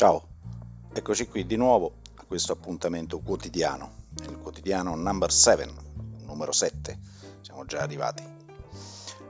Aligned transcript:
Ciao, 0.00 0.28
eccoci 0.94 1.28
qui 1.28 1.44
di 1.44 1.56
nuovo 1.56 1.96
a 2.14 2.24
questo 2.26 2.52
appuntamento 2.52 3.18
quotidiano, 3.18 4.06
il 4.22 4.38
quotidiano 4.38 4.94
number 4.94 5.30
7, 5.30 5.70
numero 6.24 6.52
7, 6.52 6.98
siamo 7.42 7.66
già 7.66 7.82
arrivati. 7.82 8.22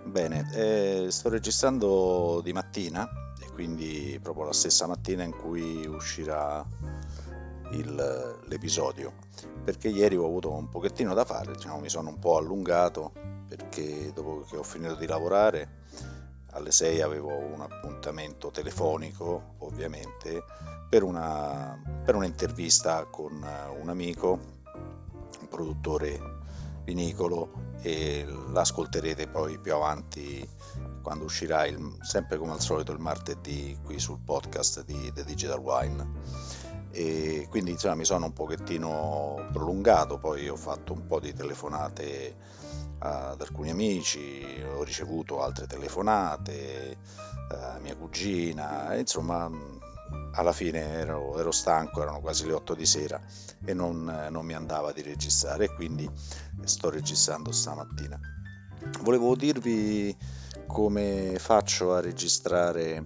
Bene, 0.04 0.48
eh, 0.54 1.06
sto 1.10 1.28
registrando 1.28 2.40
di 2.44 2.52
mattina 2.52 3.04
e 3.40 3.50
quindi 3.50 4.16
proprio 4.22 4.44
la 4.44 4.52
stessa 4.52 4.86
mattina 4.86 5.24
in 5.24 5.36
cui 5.36 5.84
uscirà 5.86 6.64
il, 7.72 8.38
l'episodio, 8.44 9.14
perché 9.64 9.88
ieri 9.88 10.16
ho 10.16 10.24
avuto 10.24 10.52
un 10.52 10.68
pochettino 10.68 11.14
da 11.14 11.24
fare, 11.24 11.50
diciamo, 11.50 11.80
mi 11.80 11.88
sono 11.88 12.10
un 12.10 12.20
po' 12.20 12.36
allungato 12.36 13.10
perché 13.48 14.12
dopo 14.14 14.46
che 14.48 14.56
ho 14.56 14.62
finito 14.62 14.94
di 14.94 15.08
lavorare 15.08 15.78
alle 16.52 16.72
6 16.72 17.00
avevo 17.00 17.36
un 17.36 17.60
appuntamento 17.60 18.50
telefonico, 18.50 19.54
ovviamente, 19.58 20.42
per, 20.88 21.02
una, 21.02 21.80
per 22.04 22.14
un'intervista 22.14 23.04
con 23.04 23.32
un 23.80 23.88
amico, 23.88 24.38
un 25.40 25.48
produttore 25.48 26.38
vinicolo 26.84 27.68
e 27.82 28.26
l'ascolterete 28.50 29.28
poi 29.28 29.58
più 29.58 29.74
avanti 29.74 30.46
quando 31.02 31.24
uscirà 31.24 31.66
il, 31.66 31.96
sempre 32.00 32.36
come 32.36 32.52
al 32.52 32.60
solito 32.60 32.92
il 32.92 32.98
martedì 32.98 33.78
qui 33.82 33.98
sul 33.98 34.18
podcast 34.24 34.84
di 34.84 35.10
The 35.14 35.24
Digital 35.24 35.58
Wine. 35.58 36.48
E 36.92 37.46
quindi 37.48 37.70
insomma 37.70 37.94
mi 37.94 38.04
sono 38.04 38.26
un 38.26 38.32
pochettino 38.32 39.46
prolungato 39.52 40.18
poi 40.18 40.48
ho 40.48 40.56
fatto 40.56 40.92
un 40.92 41.06
po' 41.06 41.20
di 41.20 41.32
telefonate 41.32 42.34
ad 43.02 43.40
alcuni 43.40 43.70
amici, 43.70 44.62
ho 44.74 44.82
ricevuto 44.82 45.42
altre 45.42 45.66
telefonate, 45.66 46.96
a 47.48 47.78
mia 47.80 47.96
cugina, 47.96 48.94
insomma 48.94 49.50
alla 50.32 50.52
fine 50.52 50.80
ero, 50.80 51.38
ero, 51.38 51.50
stanco, 51.50 52.02
erano 52.02 52.20
quasi 52.20 52.46
le 52.46 52.52
8 52.52 52.74
di 52.74 52.86
sera 52.86 53.20
e 53.64 53.72
non, 53.72 54.28
non 54.30 54.44
mi 54.44 54.54
andava 54.54 54.92
di 54.92 55.02
registrare 55.02 55.64
e 55.64 55.74
quindi 55.74 56.08
sto 56.64 56.90
registrando 56.90 57.52
stamattina. 57.52 58.18
Volevo 59.02 59.34
dirvi 59.34 60.16
come 60.66 61.36
faccio 61.38 61.94
a 61.94 62.00
registrare 62.00 63.04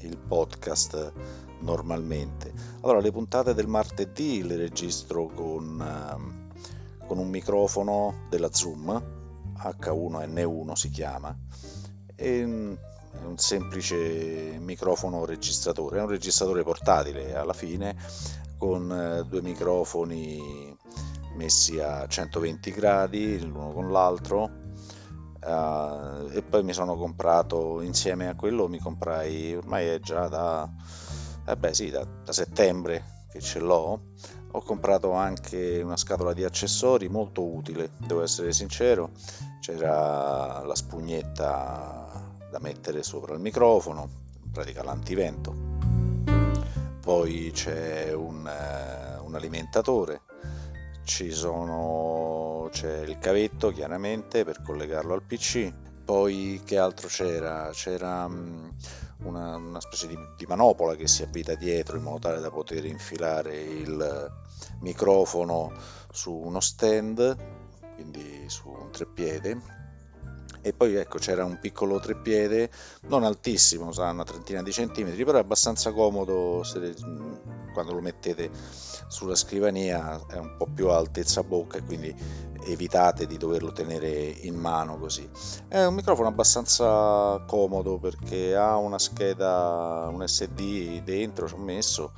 il 0.00 0.16
podcast 0.16 1.12
normalmente. 1.60 2.52
Allora, 2.82 3.00
le 3.00 3.10
puntate 3.10 3.54
del 3.54 3.66
martedì 3.66 4.42
le 4.42 4.56
registro 4.56 5.26
con, 5.26 6.46
con 7.06 7.18
un 7.18 7.28
microfono 7.28 8.26
della 8.28 8.52
Zoom 8.52 9.22
H1N1 9.64 10.72
si 10.72 10.90
chiama, 10.90 11.36
è 12.14 12.42
un 12.42 13.38
semplice 13.38 14.58
microfono 14.60 15.24
registratore, 15.24 15.98
è 15.98 16.02
un 16.02 16.08
registratore 16.08 16.62
portatile 16.62 17.34
alla 17.34 17.52
fine 17.52 17.96
con 18.56 18.90
eh, 18.90 19.24
due 19.28 19.42
microfoni 19.42 20.76
messi 21.36 21.80
a 21.80 22.06
120 22.06 22.70
gradi 22.70 23.40
l'uno 23.40 23.72
con 23.72 23.90
l'altro 23.90 24.62
Uh, 25.44 26.30
e 26.30 26.40
poi 26.40 26.62
mi 26.62 26.72
sono 26.72 26.96
comprato 26.96 27.82
insieme 27.82 28.28
a 28.28 28.34
quello 28.34 28.66
mi 28.66 28.78
comprai 28.78 29.54
ormai 29.54 29.88
è 29.88 30.00
già 30.00 30.26
da, 30.26 30.66
eh 31.44 31.74
sì, 31.74 31.90
da, 31.90 32.02
da 32.24 32.32
settembre 32.32 33.26
che 33.30 33.42
ce 33.42 33.58
l'ho 33.58 34.00
ho 34.56 34.62
comprato 34.62 35.12
anche 35.12 35.82
una 35.82 35.96
scatola 35.96 36.32
di 36.32 36.44
accessori 36.44 37.08
molto 37.08 37.42
utile, 37.42 37.90
devo 37.96 38.22
essere 38.22 38.52
sincero. 38.52 39.10
C'era 39.60 40.62
la 40.64 40.74
spugnetta 40.76 42.32
da 42.50 42.58
mettere 42.60 43.02
sopra 43.02 43.34
il 43.34 43.40
microfono, 43.40 44.08
in 44.44 44.50
pratica 44.52 44.84
l'antivento. 44.84 45.52
Poi 47.00 47.50
c'è 47.52 48.12
un, 48.12 48.48
uh, 48.48 49.24
un 49.24 49.34
alimentatore, 49.34 50.20
ci 51.02 51.32
sono, 51.32 52.68
c'è 52.70 53.00
il 53.00 53.18
cavetto 53.18 53.72
chiaramente 53.72 54.44
per 54.44 54.62
collegarlo 54.62 55.14
al 55.14 55.22
PC. 55.22 55.72
Poi 56.04 56.62
che 56.64 56.78
altro 56.78 57.08
c'era? 57.08 57.70
C'era 57.72 58.26
um, 58.26 58.72
una, 59.24 59.56
una 59.56 59.80
specie 59.80 60.06
di, 60.06 60.16
di, 60.36 60.46
manopola 60.46 60.94
che 60.94 61.08
si 61.08 61.22
avvita 61.22 61.54
dietro 61.54 61.96
in 61.96 62.04
modo 62.04 62.20
tale 62.20 62.40
da 62.40 62.50
poter 62.50 62.84
infilare 62.84 63.56
il 63.56 64.32
microfono 64.80 65.72
su 66.10 66.32
uno 66.32 66.60
stand, 66.60 67.36
quindi 67.94 68.44
su 68.48 68.68
un 68.68 68.90
treppiede. 68.90 69.82
E 70.66 70.72
poi 70.72 70.94
ecco 70.94 71.18
c'era 71.18 71.44
un 71.44 71.58
piccolo 71.60 72.00
treppiede, 72.00 72.70
non 73.08 73.22
altissimo, 73.22 73.92
sarà 73.92 74.10
una 74.10 74.24
trentina 74.24 74.62
di 74.62 74.72
centimetri, 74.72 75.22
però 75.22 75.36
è 75.36 75.42
abbastanza 75.42 75.92
comodo 75.92 76.62
se, 76.62 76.94
quando 77.74 77.92
lo 77.92 78.00
mettete 78.00 78.50
sulla 79.08 79.34
scrivania, 79.34 80.18
è 80.26 80.38
un 80.38 80.56
po' 80.56 80.66
più 80.72 80.88
a 80.88 80.96
altezza 80.96 81.42
bocca 81.42 81.76
e 81.76 81.84
quindi 81.84 82.16
evitate 82.66 83.26
di 83.26 83.36
doverlo 83.36 83.72
tenere 83.72 84.08
in 84.08 84.54
mano 84.54 84.98
così. 84.98 85.28
È 85.68 85.84
un 85.84 85.94
microfono 85.94 86.28
abbastanza 86.28 87.44
comodo 87.46 87.98
perché 87.98 88.56
ha 88.56 88.76
una 88.76 88.98
scheda, 88.98 90.08
un 90.10 90.26
SD 90.26 91.02
dentro, 91.02 91.46
ci 91.46 91.54
ho 91.54 91.58
messo, 91.58 92.12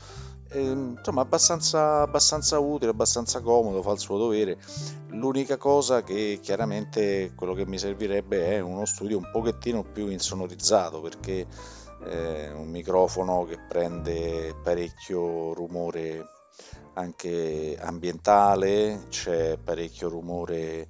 e, 0.57 0.71
insomma 0.71 1.21
abbastanza, 1.21 2.01
abbastanza 2.01 2.59
utile, 2.59 2.91
abbastanza 2.91 3.43
comodo, 3.43 3.83
fa 3.83 3.93
il 3.93 3.99
suo 3.99 4.17
dovere. 4.17 4.59
L'unica 5.09 5.59
cosa 5.59 6.03
che 6.03 6.39
chiaramente 6.43 7.33
quello 7.35 7.53
che 7.53 7.67
mi 7.67 7.79
servirebbe 7.79 8.57
è 8.57 8.61
uno 8.61 8.87
studio 8.87 9.19
un 9.19 9.29
pochettino 9.31 9.83
più 9.85 10.09
insonorizzato 10.09 11.01
perché 11.03 11.47
è 12.05 12.51
un 12.55 12.69
microfono 12.69 13.45
che 13.45 13.59
prende 13.69 14.55
parecchio 14.63 15.53
rumore 15.53 16.31
anche 16.95 17.77
ambientale, 17.79 19.07
c'è 19.11 19.59
parecchio 19.59 20.09
rumore, 20.09 20.89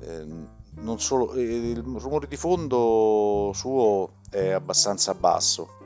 eh, 0.00 0.26
non 0.74 1.00
solo, 1.00 1.32
eh, 1.32 1.40
il 1.40 1.78
rumore 1.78 2.26
di 2.28 2.36
fondo 2.36 3.52
suo 3.54 4.16
è 4.28 4.50
abbastanza 4.50 5.14
basso, 5.14 5.85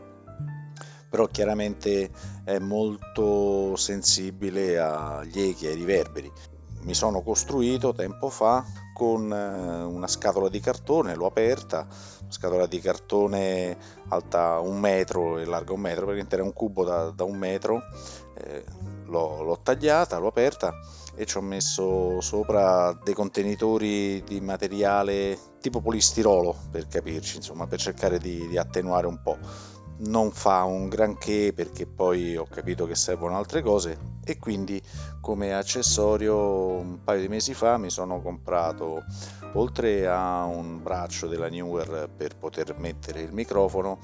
però 1.11 1.27
chiaramente 1.27 2.11
è 2.45 2.59
molto 2.61 3.75
sensibile 3.75 4.79
agli 4.79 5.41
echi, 5.41 5.67
ai 5.67 5.75
riverberi. 5.75 6.33
Mi 6.83 6.95
sono 6.95 7.21
costruito 7.21 7.93
tempo 7.93 8.31
fa 8.31 8.65
con 8.95 9.31
eh, 9.31 9.83
una 9.83 10.07
scatola 10.07 10.49
di 10.49 10.61
cartone, 10.61 11.15
l'ho 11.15 11.27
aperta, 11.27 11.87
scatola 12.29 12.67
di 12.67 12.79
cartone 12.81 13.77
alta 14.09 14.61
un 14.61 14.79
metro 14.79 15.39
e 15.39 15.45
larga 15.45 15.73
un 15.73 15.81
metro, 15.81 16.07
perché 16.07 16.27
era 16.31 16.43
un 16.43 16.53
cubo 16.53 16.85
da, 16.85 17.11
da 17.11 17.25
un 17.25 17.37
metro, 17.37 17.83
eh, 18.39 18.65
l'ho, 19.07 19.43
l'ho 19.43 19.59
tagliata, 19.63 20.19
l'ho 20.19 20.29
aperta 20.29 20.73
e 21.17 21.27
ci 21.27 21.37
ho 21.37 21.43
messo 21.43 22.21
sopra 22.21 22.99
dei 23.03 23.15
contenitori 23.15 24.23
di 24.23 24.41
materiale 24.41 25.39
tipo 25.61 25.81
polistirolo 25.81 26.57
per 26.71 26.87
capirci, 26.87 27.37
insomma, 27.37 27.67
per 27.67 27.81
cercare 27.81 28.19
di, 28.19 28.47
di 28.47 28.57
attenuare 28.57 29.07
un 29.07 29.21
po' 29.21 29.37
non 30.01 30.31
fa 30.31 30.65
un 30.65 30.89
granché 30.89 31.53
perché 31.55 31.87
poi 31.87 32.37
ho 32.37 32.47
capito 32.49 32.87
che 32.87 32.95
servono 32.95 33.37
altre 33.37 33.63
cose 33.63 33.99
e 34.25 34.39
quindi 34.39 34.81
come 35.21 35.55
accessorio 35.55 36.37
un 36.37 37.03
paio 37.03 37.21
di 37.21 37.29
mesi 37.29 37.55
fa 37.55 37.77
mi 37.77 37.91
sono 37.91 38.21
comprato 38.21 39.05
oltre 39.55 40.07
a 40.07 40.45
un 40.45 40.83
braccio 40.83 41.27
della 41.27 41.49
Newer 41.49 42.09
per 42.17 42.37
poter 42.37 42.77
mettere 42.79 43.21
il 43.21 43.33
microfono 43.33 43.99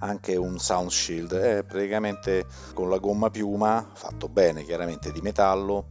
anche 0.00 0.36
un 0.36 0.58
sound 0.58 0.90
shield. 0.90 1.32
È 1.34 1.64
praticamente 1.64 2.46
con 2.72 2.88
la 2.88 2.98
gomma 2.98 3.30
piuma 3.30 3.86
fatto 3.92 4.28
bene 4.28 4.64
chiaramente 4.64 5.12
di 5.12 5.20
metallo 5.20 5.88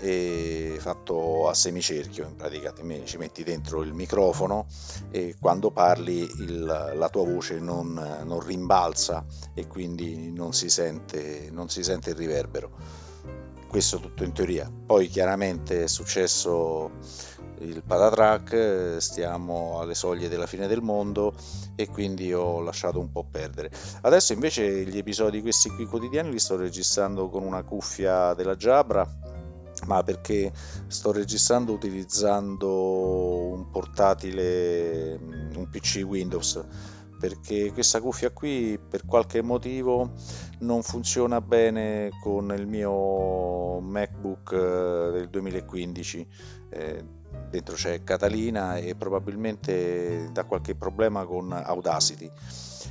e 0.00 0.76
fatto 0.78 1.48
a 1.48 1.54
semicerchio 1.54 2.26
in 2.26 2.36
pratica. 2.36 2.72
Ci 3.04 3.16
metti 3.16 3.42
dentro 3.42 3.82
il 3.82 3.92
microfono 3.92 4.66
e 5.10 5.36
quando 5.40 5.70
parli 5.70 6.20
il, 6.38 6.64
la 6.64 7.08
tua 7.08 7.24
voce 7.24 7.58
non, 7.58 8.22
non, 8.24 8.40
rimbalza 8.40 9.24
e 9.54 9.66
quindi 9.66 10.32
non 10.32 10.52
si, 10.52 10.68
sente, 10.68 11.48
non 11.50 11.68
si 11.68 11.82
sente 11.82 12.10
il 12.10 12.16
riverbero. 12.16 12.70
Questo 13.66 14.00
tutto 14.00 14.24
in 14.24 14.32
teoria. 14.32 14.70
Poi 14.86 15.08
chiaramente 15.08 15.84
è 15.84 15.88
successo 15.88 16.90
il 17.60 17.82
patatrack 17.84 18.96
stiamo 18.98 19.80
alle 19.80 19.94
soglie 19.94 20.28
della 20.28 20.46
fine 20.46 20.68
del 20.68 20.80
mondo 20.80 21.34
e 21.74 21.88
quindi 21.88 22.32
ho 22.32 22.60
lasciato 22.60 23.00
un 23.00 23.10
po' 23.10 23.24
perdere. 23.24 23.70
Adesso 24.02 24.32
invece 24.32 24.84
gli 24.84 24.96
episodi 24.96 25.42
questi 25.42 25.68
qui 25.70 25.86
quotidiani 25.86 26.30
li 26.30 26.38
sto 26.38 26.56
registrando 26.56 27.28
con 27.28 27.42
una 27.42 27.62
cuffia 27.62 28.32
della 28.34 28.54
Jabra 28.54 29.37
ma 29.88 30.02
perché 30.02 30.52
sto 30.86 31.12
registrando 31.12 31.72
utilizzando 31.72 33.52
un 33.52 33.70
portatile, 33.70 35.18
un 35.56 35.66
PC 35.70 36.04
Windows, 36.06 36.62
perché 37.18 37.72
questa 37.72 38.00
cuffia 38.00 38.30
qui 38.30 38.78
per 38.78 39.06
qualche 39.06 39.42
motivo 39.42 40.12
non 40.60 40.82
funziona 40.82 41.40
bene 41.40 42.10
con 42.22 42.54
il 42.54 42.66
mio 42.66 43.80
MacBook 43.80 44.52
eh, 44.52 45.10
del 45.12 45.28
2015. 45.30 46.28
Eh, 46.68 47.04
dentro 47.48 47.74
c'è 47.74 48.04
Catalina 48.04 48.76
e 48.76 48.94
probabilmente 48.94 50.28
da 50.32 50.44
qualche 50.44 50.74
problema 50.74 51.24
con 51.24 51.50
Audacity. 51.50 52.30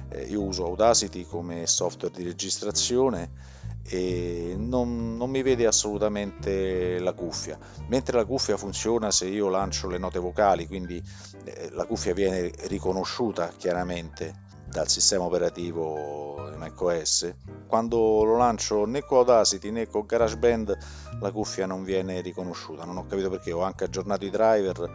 Eh, 0.09 0.23
io 0.23 0.41
uso 0.41 0.65
Audacity 0.65 1.25
come 1.25 1.67
software 1.67 2.15
di 2.15 2.23
registrazione 2.23 3.56
e 3.89 4.55
non, 4.57 5.15
non, 5.15 5.29
mi 5.29 5.41
vede 5.41 5.65
assolutamente 5.65 6.99
la 6.99 7.13
cuffia, 7.13 7.57
mentre 7.87 8.17
la 8.17 8.25
cuffia 8.25 8.57
funziona 8.57 9.11
se 9.11 9.27
io 9.27 9.47
lancio 9.49 9.87
le 9.87 9.97
note 9.97 10.19
vocali, 10.19 10.67
quindi 10.67 11.01
eh, 11.45 11.69
la 11.71 11.85
cuffia 11.85 12.13
viene 12.13 12.51
riconosciuta 12.67 13.51
chiaramente 13.55 14.45
dal 14.69 14.89
sistema 14.89 15.23
operativo 15.23 16.49
macOS. 16.57 17.33
Quando 17.67 18.23
lo 18.23 18.35
lancio 18.35 18.85
né 18.85 19.01
con 19.03 19.19
Audacity 19.19 19.71
né 19.71 19.87
con 19.87 20.05
GarageBand 20.05 20.77
la 21.21 21.31
cuffia 21.31 21.65
non 21.65 21.83
viene 21.83 22.21
riconosciuta, 22.21 22.83
non 22.83 22.97
ho 22.97 23.05
capito 23.05 23.29
perché, 23.29 23.51
ho 23.51 23.61
anche 23.61 23.85
aggiornato 23.85 24.25
i 24.25 24.29
driver 24.29 24.91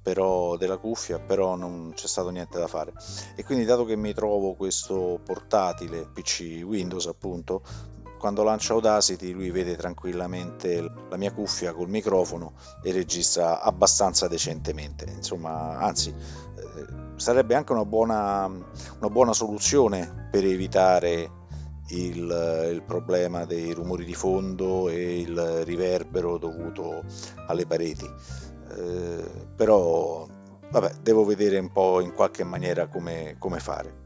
però, 0.00 0.56
della 0.56 0.76
cuffia, 0.76 1.18
però 1.18 1.56
non 1.56 1.90
c'è 1.92 2.06
stato 2.06 2.30
niente 2.30 2.60
da 2.60 2.68
fare. 2.68 2.92
E 3.34 3.42
quindi 3.42 3.64
dato 3.64 3.84
che 3.84 3.96
mi 3.96 4.14
trovo 4.14 4.54
questo 4.54 5.18
portatile 5.24 6.06
PC 6.06 6.62
Windows 6.64 7.06
appunto, 7.06 7.62
quando 8.26 8.42
lancio 8.42 8.72
Audacity 8.72 9.30
lui 9.30 9.52
vede 9.52 9.76
tranquillamente 9.76 10.80
la 11.08 11.16
mia 11.16 11.32
cuffia 11.32 11.72
col 11.72 11.88
microfono 11.88 12.54
e 12.82 12.90
registra 12.90 13.62
abbastanza 13.62 14.26
decentemente. 14.26 15.06
Insomma, 15.08 15.78
anzi, 15.78 16.12
eh, 16.12 16.86
sarebbe 17.14 17.54
anche 17.54 17.70
una 17.70 17.84
buona, 17.84 18.46
una 18.46 19.10
buona 19.10 19.32
soluzione 19.32 20.28
per 20.28 20.44
evitare 20.44 21.30
il, 21.90 22.68
il, 22.72 22.82
problema 22.84 23.44
dei 23.44 23.70
rumori 23.70 24.04
di 24.04 24.14
fondo 24.14 24.88
e 24.88 25.20
il 25.20 25.62
riverbero 25.62 26.36
dovuto 26.36 27.04
alle 27.46 27.64
pareti. 27.64 28.10
Eh, 28.76 29.24
però, 29.54 30.26
vabbè, 30.68 30.94
devo 31.00 31.24
vedere 31.24 31.60
un 31.60 31.70
po' 31.70 32.00
in 32.00 32.12
qualche 32.12 32.42
maniera 32.42 32.88
come, 32.88 33.36
come 33.38 33.60
fare. 33.60 34.05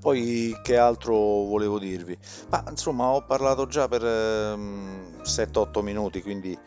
Poi 0.00 0.58
che 0.62 0.76
altro 0.78 1.14
volevo 1.14 1.78
dirvi? 1.78 2.16
Ma 2.48 2.64
insomma 2.70 3.08
ho 3.08 3.24
parlato 3.24 3.66
già 3.66 3.86
per 3.86 4.04
ehm, 4.04 5.20
7-8 5.22 5.82
minuti, 5.82 6.22
quindi 6.22 6.58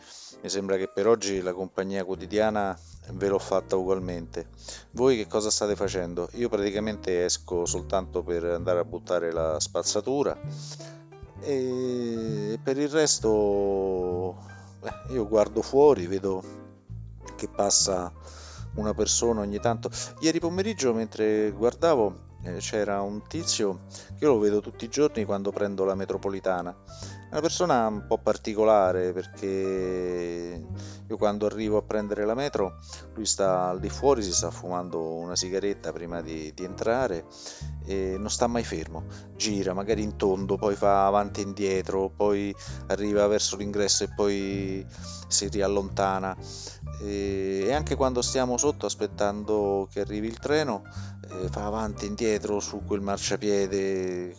mi 0.44 0.48
sembra 0.48 0.76
che 0.76 0.88
per 0.88 1.08
oggi 1.08 1.40
la 1.40 1.52
compagnia 1.52 2.04
quotidiana 2.04 2.78
ve 3.12 3.28
l'ho 3.28 3.38
fatta 3.38 3.76
ugualmente. 3.76 4.48
Voi 4.92 5.16
che 5.16 5.26
cosa 5.26 5.50
state 5.50 5.74
facendo? 5.74 6.28
Io 6.34 6.48
praticamente 6.48 7.24
esco 7.24 7.64
soltanto 7.66 8.22
per 8.22 8.44
andare 8.44 8.78
a 8.78 8.84
buttare 8.84 9.32
la 9.32 9.58
spazzatura 9.58 10.38
e 11.40 12.58
per 12.62 12.78
il 12.78 12.88
resto 12.88 14.36
io 15.08 15.26
guardo 15.26 15.62
fuori, 15.62 16.06
vedo 16.06 16.42
che 17.36 17.48
passa 17.48 18.12
una 18.74 18.94
persona 18.94 19.40
ogni 19.40 19.58
tanto. 19.60 19.90
Ieri 20.20 20.40
pomeriggio 20.40 20.92
mentre 20.92 21.50
guardavo 21.50 22.32
c'era 22.58 23.00
un 23.00 23.26
tizio 23.26 23.80
che 24.18 24.24
io 24.24 24.32
lo 24.32 24.38
vedo 24.38 24.60
tutti 24.60 24.84
i 24.84 24.88
giorni 24.88 25.24
quando 25.24 25.50
prendo 25.50 25.84
la 25.84 25.94
metropolitana. 25.94 26.74
Una 27.34 27.42
persona 27.42 27.88
un 27.88 28.06
po' 28.06 28.18
particolare 28.18 29.12
perché 29.12 30.64
io 31.08 31.16
quando 31.16 31.46
arrivo 31.46 31.78
a 31.78 31.82
prendere 31.82 32.24
la 32.24 32.34
metro, 32.34 32.78
lui 33.14 33.26
sta 33.26 33.70
al 33.70 33.80
di 33.80 33.88
fuori, 33.88 34.22
si 34.22 34.32
sta 34.32 34.52
fumando 34.52 35.14
una 35.14 35.34
sigaretta 35.34 35.92
prima 35.92 36.20
di, 36.20 36.54
di 36.54 36.62
entrare 36.62 37.24
e 37.86 38.14
non 38.20 38.30
sta 38.30 38.46
mai 38.46 38.62
fermo. 38.62 39.06
Gira 39.34 39.74
magari 39.74 40.04
in 40.04 40.14
tondo, 40.14 40.56
poi 40.56 40.76
fa 40.76 41.08
avanti 41.08 41.40
e 41.40 41.42
indietro, 41.42 42.08
poi 42.08 42.54
arriva 42.86 43.26
verso 43.26 43.56
l'ingresso 43.56 44.04
e 44.04 44.14
poi 44.14 44.86
si 45.26 45.48
riallontana. 45.48 46.36
E 47.00 47.72
anche 47.72 47.96
quando 47.96 48.22
stiamo 48.22 48.56
sotto 48.58 48.86
aspettando 48.86 49.88
che 49.90 49.98
arrivi 49.98 50.28
il 50.28 50.38
treno, 50.38 50.84
eh, 51.32 51.48
fa 51.48 51.66
avanti 51.66 52.04
e 52.04 52.08
indietro 52.08 52.60
su 52.60 52.84
quel 52.84 53.00
marciapiede, 53.00 54.36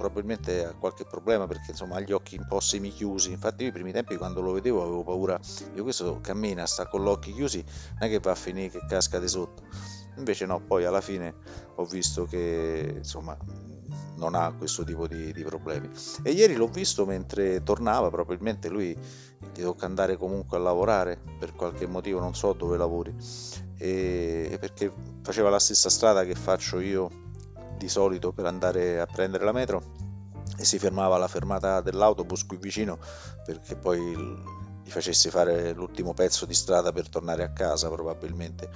probabilmente 0.00 0.64
ha 0.64 0.72
qualche 0.72 1.04
problema 1.04 1.46
perché 1.46 1.70
insomma 1.70 1.96
ha 1.96 2.00
gli 2.00 2.12
occhi 2.12 2.36
un 2.36 2.46
po' 2.48 2.58
semi 2.58 2.90
chiusi. 2.90 3.30
Infatti, 3.30 3.62
io 3.62 3.68
i 3.68 3.72
primi 3.72 3.92
tempi 3.92 4.16
quando 4.16 4.40
lo 4.40 4.52
vedevo 4.52 4.82
avevo 4.82 5.04
paura, 5.04 5.38
io 5.74 5.82
questo 5.82 6.20
cammina, 6.20 6.66
sta 6.66 6.88
con 6.88 7.04
gli 7.04 7.08
occhi 7.08 7.32
chiusi, 7.32 7.62
non 7.98 8.08
è 8.08 8.08
che 8.08 8.18
va 8.18 8.32
a 8.32 8.34
finire 8.34 8.70
che 8.70 8.84
casca 8.88 9.18
di 9.18 9.28
sotto. 9.28 9.62
Invece 10.16 10.46
no, 10.46 10.60
poi 10.60 10.84
alla 10.84 11.00
fine 11.00 11.34
ho 11.76 11.84
visto 11.84 12.24
che 12.24 12.94
insomma 12.96 13.36
non 14.16 14.34
ha 14.34 14.52
questo 14.56 14.84
tipo 14.84 15.06
di, 15.06 15.32
di, 15.32 15.42
problemi. 15.42 15.88
E 16.22 16.32
ieri 16.32 16.54
l'ho 16.54 16.68
visto 16.68 17.06
mentre 17.06 17.62
tornava, 17.62 18.10
probabilmente 18.10 18.68
lui 18.68 18.96
gli 19.54 19.62
tocca 19.62 19.86
andare 19.86 20.16
comunque 20.16 20.56
a 20.56 20.60
lavorare 20.60 21.18
per 21.38 21.54
qualche 21.54 21.86
motivo, 21.86 22.20
non 22.20 22.34
so 22.34 22.52
dove 22.52 22.76
lavori, 22.76 23.14
e, 23.78 24.56
perché 24.60 24.92
faceva 25.22 25.48
la 25.48 25.58
stessa 25.58 25.88
strada 25.88 26.24
che 26.24 26.34
faccio 26.34 26.80
io 26.80 27.28
di 27.80 27.88
solito 27.88 28.30
per 28.32 28.44
andare 28.44 29.00
a 29.00 29.06
prendere 29.06 29.42
la 29.44 29.52
metro 29.52 29.82
e 30.58 30.64
si 30.64 30.78
fermava 30.78 31.14
alla 31.14 31.28
fermata 31.28 31.80
dell'autobus 31.80 32.44
qui 32.44 32.58
vicino 32.58 32.98
perché 33.42 33.74
poi 33.76 33.98
gli 34.84 34.90
facessi 34.90 35.30
fare 35.30 35.72
l'ultimo 35.72 36.12
pezzo 36.12 36.44
di 36.44 36.52
strada 36.52 36.92
per 36.92 37.08
tornare 37.08 37.42
a 37.42 37.52
casa 37.52 37.88
probabilmente. 37.88 38.68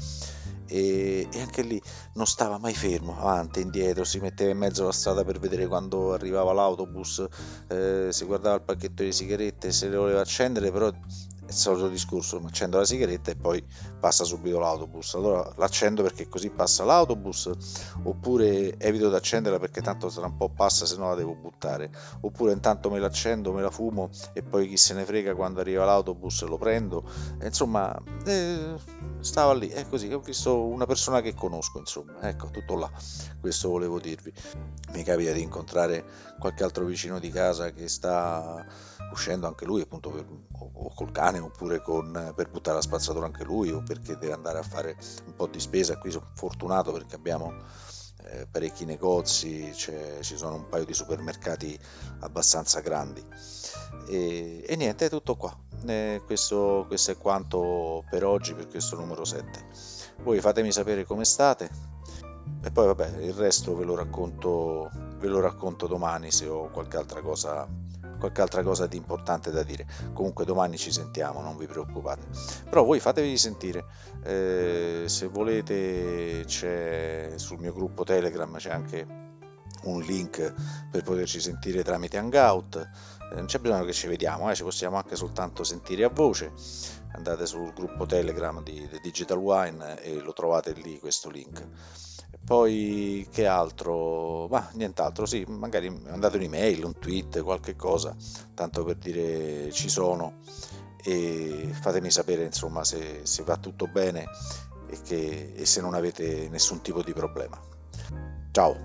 E, 0.67 1.29
e, 1.31 1.41
anche 1.41 1.61
lì 1.61 1.81
non 2.15 2.25
stava 2.25 2.56
mai 2.59 2.73
fermo, 2.73 3.19
avanti 3.19 3.59
e 3.59 3.62
indietro, 3.62 4.05
si 4.05 4.19
metteva 4.19 4.51
in 4.51 4.56
mezzo 4.56 4.85
alla 4.85 4.93
strada 4.93 5.23
per 5.23 5.39
vedere 5.39 5.67
quando 5.67 6.15
arrivava 6.15 6.55
l'autobus, 6.55 7.27
eh, 7.69 8.09
si 8.11 8.25
guardava 8.25 8.55
il 8.55 8.62
pacchetto 8.62 9.03
di 9.03 9.12
sigarette, 9.12 9.73
se 9.73 9.89
le 9.89 9.97
voleva 9.97 10.21
accendere, 10.21 10.71
però 10.71 10.91
il 11.55 11.61
solito 11.61 11.89
discorso, 11.89 12.43
accendo 12.45 12.79
la 12.79 12.85
sigaretta 12.85 13.31
e 13.31 13.37
poi 13.37 13.65
passa 13.99 14.25
subito 14.25 14.59
l'autobus. 14.59 15.15
Allora 15.15 15.51
l'accendo 15.56 16.03
perché 16.03 16.29
così 16.29 16.51
passa 16.51 16.85
l'autobus, 16.85 17.51
oppure 18.03 18.77
evito 18.79 19.09
di 19.09 19.15
accenderla 19.15 19.59
perché 19.59 19.81
tanto 19.81 20.09
tra 20.09 20.27
un 20.27 20.37
po' 20.37 20.51
passa, 20.51 20.85
se 20.85 20.97
no 20.97 21.09
la 21.09 21.15
devo 21.15 21.35
buttare. 21.35 21.91
Oppure 22.21 22.53
intanto 22.53 22.91
me 22.91 22.99
l'accendo, 22.99 23.53
me 23.53 23.62
la 23.62 23.71
fumo 23.71 24.11
e 24.33 24.43
poi 24.43 24.69
chi 24.69 24.77
se 24.77 24.95
ne 24.95 25.05
frega 25.05 25.35
quando 25.35 25.61
arriva 25.61 25.85
l'autobus 25.85 26.43
lo 26.43 26.59
prendo. 26.59 27.05
E, 27.41 27.47
insomma, 27.47 27.97
eh, 28.27 28.75
stava 29.21 29.55
lì, 29.55 29.69
è 29.69 29.87
così, 29.89 30.12
ho 30.12 30.21
visto 30.21 30.65
una 30.65 30.87
persona 30.87 31.21
che 31.21 31.35
conosco, 31.35 31.79
insomma, 31.79 32.21
ecco, 32.23 32.49
tutto 32.51 32.77
là. 32.77 32.91
Questo 33.41 33.69
volevo 33.69 34.01
dirvi. 34.01 34.33
Mi 34.93 35.03
capita 35.05 35.33
di 35.33 35.43
incontrare 35.43 36.05
qualche 36.39 36.65
altro 36.65 36.85
vicino 36.85 37.19
di 37.21 37.31
casa 37.31 37.71
che 37.71 37.89
sta 37.89 38.65
uscendo 39.12 39.47
anche 39.47 39.65
lui 39.65 39.81
appunto 39.81 40.11
per, 40.11 40.25
o, 40.27 40.71
o, 40.73 40.95
col 40.95 41.11
cane 41.11 41.39
oppure 41.39 41.81
con, 41.81 42.33
per 42.35 42.51
buttare 42.51 42.77
la 42.77 42.83
spazzatura 42.83 43.27
anche 43.27 43.45
lui 43.45 43.71
o 43.71 43.83
perché 43.83 44.17
deve 44.17 44.33
andare 44.33 44.59
a 44.59 44.62
fare 44.62 44.97
un 45.27 45.35
po' 45.35 45.47
di 45.47 45.61
spesa. 45.61 45.99
Qui 45.99 46.11
sono 46.11 46.31
fortunato 46.35 46.93
perché 46.93 47.15
abbiamo 47.15 47.53
eh, 48.27 48.47
parecchi 48.51 48.85
negozi 48.85 49.73
ci 49.75 50.37
sono 50.37 50.56
un 50.56 50.69
paio 50.69 50.85
di 50.85 50.95
supermercati 50.95 51.79
abbastanza 52.21 52.81
grandi. 52.81 53.25
E, 54.08 54.65
e 54.67 54.77
niente 54.77 55.06
è 55.06 55.11
tutto 55.11 55.37
qua. 55.37 55.56
Eh, 55.87 56.23
questo, 56.25 56.84
questo 56.87 57.11
è 57.11 57.19
quanto 57.19 58.05
per 58.08 58.25
oggi 58.25 58.55
per 58.55 58.69
questo 58.69 58.96
numero 58.96 59.25
7 59.25 60.03
voi 60.23 60.41
fatemi 60.41 60.73
sapere 60.73 61.05
come 61.05 61.25
state 61.25 61.69
e 62.63 62.70
poi 62.70 62.87
vabbè 62.87 63.19
il 63.20 63.34
resto 63.34 63.77
ve 63.77 63.84
lo 63.84 63.94
racconto 63.94 64.91
ve 65.19 65.29
lo 65.29 65.41
racconto 65.41 65.87
domani 65.87 66.31
se 66.31 66.46
ho 66.46 66.70
qualche 66.70 66.96
altra 66.96 67.20
cosa 67.20 67.67
qualche 68.25 68.41
altra 68.41 68.63
cosa 68.63 68.87
di 68.87 68.97
importante 68.97 69.51
da 69.51 69.63
dire. 69.63 69.87
Comunque 70.13 70.45
domani 70.45 70.79
ci 70.79 70.91
sentiamo, 70.91 71.41
non 71.43 71.57
vi 71.57 71.67
preoccupate. 71.67 72.23
Però 72.69 72.83
voi 72.85 73.01
fatevi 73.01 73.37
sentire, 73.37 73.85
eh, 74.23 75.03
se 75.07 75.27
volete 75.27 76.45
c'è 76.47 77.33
sul 77.37 77.59
mio 77.59 77.73
gruppo 77.73 78.05
Telegram 78.05 78.57
c'è 78.57 78.71
anche 78.71 79.23
un 79.83 80.01
link 80.01 80.55
per 80.91 81.03
poterci 81.03 81.41
sentire 81.41 81.83
tramite 81.83 82.17
Hangout. 82.17 82.77
Eh, 83.31 83.35
non 83.35 83.47
c'è 83.47 83.59
bisogno 83.59 83.85
che 83.85 83.93
ci 83.93 84.07
vediamo, 84.07 84.51
eh, 84.51 84.55
ci 84.55 84.63
possiamo 84.63 84.97
anche 84.97 85.17
soltanto 85.17 85.65
sentire 85.65 86.05
a 86.05 86.09
voce. 86.09 86.53
Andate 87.13 87.47
sul 87.47 87.73
gruppo 87.75 88.07
Telegram 88.07 88.63
di 88.63 88.89
The 88.91 89.01
Digital 89.03 89.39
Wine 89.39 90.01
e 90.03 90.19
lo 90.21 90.33
trovate 90.33 90.73
lì 90.73 90.99
questo 90.99 91.29
link. 91.29 91.63
Poi 92.44 93.27
che 93.31 93.46
altro? 93.46 94.46
Ma 94.48 94.69
nient'altro, 94.74 95.24
sì, 95.24 95.44
magari 95.48 95.89
mandate 95.89 96.36
un'email, 96.36 96.84
un 96.84 96.98
tweet, 96.98 97.43
qualche 97.43 97.74
cosa, 97.74 98.15
tanto 98.53 98.84
per 98.84 98.96
dire 98.96 99.72
ci 99.72 99.89
sono 99.89 100.41
e 101.03 101.69
fatemi 101.72 102.10
sapere 102.10 102.44
insomma 102.44 102.82
se, 102.82 103.20
se 103.24 103.43
va 103.43 103.58
tutto 103.58 103.86
bene 103.86 104.24
e, 104.89 105.03
che, 105.03 105.53
e 105.55 105.67
se 105.67 105.81
non 105.81 105.94
avete 105.94 106.48
nessun 106.48 106.81
tipo 106.81 107.03
di 107.03 107.13
problema. 107.13 107.60
Ciao! 108.51 108.77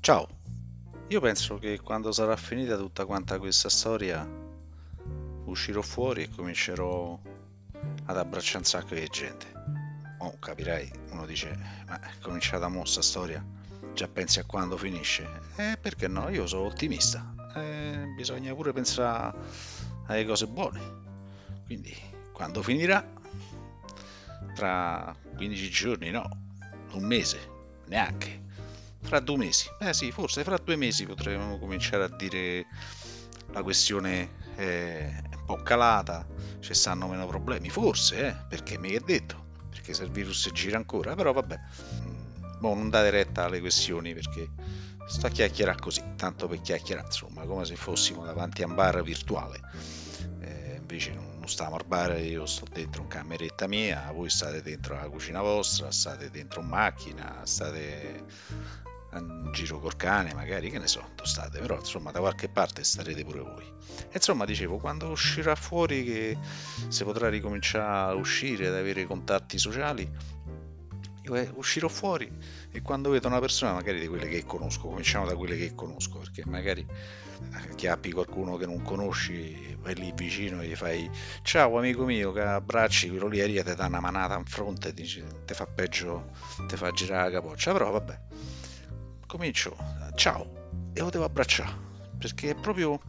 Ciao, 0.00 0.28
io 1.14 1.20
penso 1.20 1.58
che 1.58 1.78
quando 1.78 2.10
sarà 2.10 2.34
finita 2.34 2.76
tutta 2.76 3.06
quanta 3.06 3.38
questa 3.38 3.68
storia 3.68 4.28
uscirò 5.44 5.80
fuori 5.80 6.24
e 6.24 6.28
comincerò 6.28 7.16
ad 8.06 8.18
abbracciare 8.18 8.58
un 8.58 8.64
sacco 8.64 8.96
di 8.96 9.06
gente. 9.06 9.46
oh, 10.18 10.36
capirai, 10.40 10.90
uno 11.10 11.24
dice, 11.24 11.56
ma 11.86 12.00
è 12.00 12.18
cominciata 12.20 12.66
mo 12.66 12.84
sta 12.84 13.00
storia, 13.00 13.44
già 13.92 14.08
pensi 14.08 14.40
a 14.40 14.44
quando 14.44 14.76
finisce? 14.76 15.24
Eh, 15.54 15.78
perché 15.80 16.08
no? 16.08 16.30
Io 16.30 16.48
sono 16.48 16.64
ottimista, 16.64 17.32
eh, 17.54 18.12
bisogna 18.16 18.52
pure 18.52 18.72
pensare 18.72 19.38
alle 20.06 20.26
cose 20.26 20.48
buone. 20.48 20.80
Quindi, 21.64 21.96
quando 22.32 22.60
finirà? 22.60 23.08
Tra 24.52 25.14
15 25.36 25.70
giorni, 25.70 26.10
no, 26.10 26.28
un 26.90 27.04
mese, 27.04 27.38
neanche. 27.86 28.43
Fra 29.04 29.20
due 29.20 29.36
mesi, 29.36 29.68
eh 29.80 29.94
sì, 29.94 30.10
forse 30.10 30.42
fra 30.42 30.56
due 30.56 30.76
mesi 30.76 31.06
potremmo 31.06 31.58
cominciare 31.58 32.04
a 32.04 32.08
dire 32.08 32.66
la 33.52 33.62
questione 33.62 34.42
è 34.56 35.22
un 35.36 35.44
po' 35.44 35.62
calata, 35.62 36.26
ci 36.60 36.74
stanno 36.74 37.06
meno 37.06 37.26
problemi, 37.26 37.68
forse, 37.68 38.28
eh, 38.28 38.36
perché 38.48 38.78
mi 38.78 38.90
è 38.90 39.00
detto 39.00 39.44
perché 39.74 39.92
se 39.92 40.04
il 40.04 40.10
virus 40.10 40.50
gira 40.52 40.76
ancora, 40.76 41.14
però 41.14 41.32
vabbè, 41.32 41.60
boh, 42.58 42.74
non 42.74 42.88
date 42.88 43.10
retta 43.10 43.44
alle 43.44 43.60
questioni 43.60 44.14
perché 44.14 44.48
sto 45.06 45.26
a 45.26 45.30
chiacchierare 45.30 45.78
così, 45.78 46.02
tanto 46.16 46.48
per 46.48 46.60
chiacchierare, 46.60 47.06
insomma, 47.06 47.44
come 47.44 47.64
se 47.64 47.76
fossimo 47.76 48.24
davanti 48.24 48.62
a 48.62 48.66
un 48.66 48.74
bar 48.74 49.02
virtuale. 49.02 49.60
Eh, 50.40 50.76
invece 50.78 51.12
non, 51.12 51.38
non 51.38 51.48
stiamo 51.48 51.74
al 51.74 51.84
bar, 51.84 52.18
io 52.18 52.46
sto 52.46 52.66
dentro 52.72 53.02
in 53.02 53.08
cameretta 53.08 53.66
mia, 53.66 54.10
voi 54.12 54.30
state 54.30 54.62
dentro 54.62 54.94
la 54.94 55.08
cucina 55.08 55.42
vostra, 55.42 55.90
state 55.90 56.30
dentro 56.30 56.60
in 56.60 56.68
macchina, 56.68 57.40
state 57.42 58.24
in 59.18 59.50
giro 59.52 59.78
col 59.78 59.96
cane, 59.96 60.34
magari, 60.34 60.70
che 60.70 60.78
ne 60.78 60.86
so, 60.86 61.04
dove 61.14 61.28
state, 61.28 61.58
però 61.58 61.76
insomma 61.76 62.10
da 62.10 62.20
qualche 62.20 62.48
parte 62.48 62.84
starete 62.84 63.24
pure 63.24 63.40
voi. 63.40 63.64
E 64.08 64.14
insomma, 64.14 64.44
dicevo, 64.44 64.78
quando 64.78 65.08
uscirà 65.08 65.54
fuori 65.54 66.04
che 66.04 66.38
si 66.88 67.04
potrà 67.04 67.28
ricominciare 67.28 68.12
a 68.12 68.14
uscire, 68.14 68.68
ad 68.68 68.74
avere 68.74 69.06
contatti 69.06 69.58
sociali, 69.58 70.10
io 71.26 71.34
eh, 71.36 71.50
uscirò 71.54 71.88
fuori 71.88 72.30
e 72.70 72.82
quando 72.82 73.08
vedo 73.08 73.28
una 73.28 73.40
persona, 73.40 73.72
magari 73.72 73.98
di 73.98 74.08
quelle 74.08 74.28
che 74.28 74.44
conosco, 74.44 74.88
cominciamo 74.88 75.26
da 75.26 75.34
quelle 75.34 75.56
che 75.56 75.74
conosco, 75.74 76.18
perché 76.18 76.44
magari 76.44 76.86
eh, 76.86 77.74
chiappi 77.76 78.12
qualcuno 78.12 78.56
che 78.56 78.66
non 78.66 78.82
conosci, 78.82 79.76
vai 79.80 79.94
lì 79.94 80.12
vicino 80.14 80.60
e 80.60 80.68
gli 80.68 80.74
fai 80.74 81.08
ciao 81.42 81.78
amico 81.78 82.04
mio, 82.04 82.32
che 82.32 82.42
abbracci, 82.42 83.08
quello 83.08 83.28
lì 83.28 83.40
e 83.40 83.62
ti 83.62 83.74
dà 83.74 83.86
una 83.86 84.00
manata 84.00 84.36
in 84.36 84.44
fronte 84.44 84.88
e 84.88 84.94
ti 84.94 85.54
fa 85.54 85.66
peggio, 85.66 86.30
ti 86.66 86.76
fa 86.76 86.90
girare 86.90 87.30
la 87.30 87.40
capoccia, 87.40 87.72
però 87.72 87.90
vabbè 87.90 88.33
comincio, 89.34 89.76
ciao, 90.14 90.46
e 90.92 91.00
lo 91.00 91.10
devo 91.10 91.24
abbracciare, 91.24 91.72
perché 92.18 92.50
è 92.50 92.54
proprio 92.54 93.00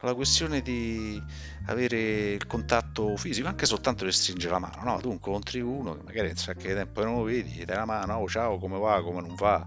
la 0.00 0.12
questione 0.12 0.60
di 0.60 1.22
avere 1.66 2.32
il 2.32 2.46
contatto 2.48 3.16
fisico, 3.16 3.46
anche 3.46 3.64
soltanto 3.64 4.04
di 4.04 4.10
stringere 4.10 4.54
la 4.54 4.58
mano, 4.58 4.82
no? 4.82 5.00
Tu 5.00 5.12
incontri 5.12 5.60
uno 5.60 5.94
che 5.94 6.02
magari 6.02 6.30
un 6.30 6.36
sacco 6.36 6.62
di 6.62 6.74
tempo 6.74 7.04
non 7.04 7.18
lo 7.18 7.22
vedi, 7.22 7.50
gli 7.50 7.64
dai 7.64 7.76
la 7.76 7.84
mano, 7.84 8.14
oh, 8.14 8.28
ciao, 8.28 8.58
come 8.58 8.76
va, 8.76 9.00
come 9.04 9.20
non 9.20 9.36
va, 9.36 9.64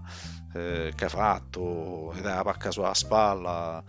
eh, 0.52 0.92
che 0.94 1.04
ha 1.06 1.08
fatto, 1.08 2.12
gli 2.14 2.20
dai 2.20 2.34
la 2.34 2.42
pacca 2.42 2.70
sulla 2.70 2.92
spalla, 2.92 3.82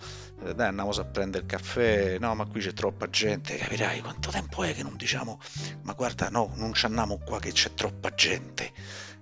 eh, 0.45 0.55
dai 0.55 0.67
andiamo 0.69 0.91
a 0.91 1.03
prendere 1.03 1.43
il 1.43 1.49
caffè, 1.49 2.17
no, 2.19 2.33
ma 2.35 2.45
qui 2.45 2.61
c'è 2.61 2.71
troppa 2.71 3.09
gente, 3.09 3.57
capirai 3.57 3.99
quanto 3.99 4.29
tempo 4.29 4.63
è 4.63 4.73
che 4.73 4.81
non 4.81 4.95
diciamo, 4.95 5.41
ma 5.81 5.91
guarda, 5.91 6.29
no, 6.29 6.53
non 6.55 6.73
ci 6.73 6.85
andiamo 6.85 7.17
qua 7.17 7.39
che 7.39 7.51
c'è 7.51 7.73
troppa 7.73 8.13
gente, 8.13 8.71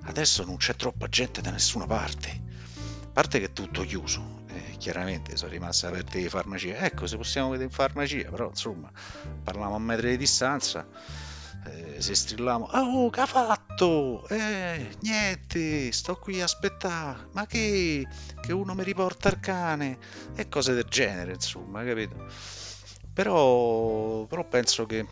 adesso 0.03 0.45
non 0.45 0.57
c'è 0.57 0.75
troppa 0.75 1.07
gente 1.07 1.41
da 1.41 1.49
nessuna 1.49 1.87
parte 1.87 2.53
parte 3.15 3.39
che 3.39 3.45
è 3.45 3.53
tutto 3.53 3.83
chiuso, 3.83 4.41
eh, 4.47 4.75
chiaramente 4.77 5.37
sono 5.37 5.51
rimaste 5.51 5.87
aperte 5.87 6.19
le 6.19 6.27
farmacie, 6.27 6.75
ecco 6.75 7.07
se 7.07 7.15
possiamo 7.15 7.47
vedere 7.47 7.69
in 7.69 7.73
farmacia, 7.73 8.29
però 8.29 8.49
insomma 8.49 8.91
parliamo 9.41 9.73
a 9.73 9.79
metri 9.79 10.09
di 10.09 10.17
distanza, 10.17 10.85
eh, 11.65 12.01
se 12.01 12.13
strilliamo, 12.13 12.65
oh 12.73 13.09
che 13.09 13.21
ha 13.21 13.25
fatto? 13.25 14.27
Eh, 14.27 14.97
niente, 14.99 15.93
sto 15.93 16.17
qui 16.17 16.41
a 16.41 16.43
aspettare, 16.43 17.29
ma 17.31 17.45
che, 17.45 18.05
che 18.41 18.51
uno 18.51 18.73
mi 18.73 18.83
riporta 18.83 19.29
il 19.29 19.39
cane 19.39 19.97
e 20.35 20.49
cose 20.49 20.73
del 20.73 20.87
genere, 20.89 21.35
insomma, 21.35 21.85
capito? 21.85 22.27
Però, 23.13 24.25
però 24.25 24.45
penso 24.45 24.85
che 24.85 25.07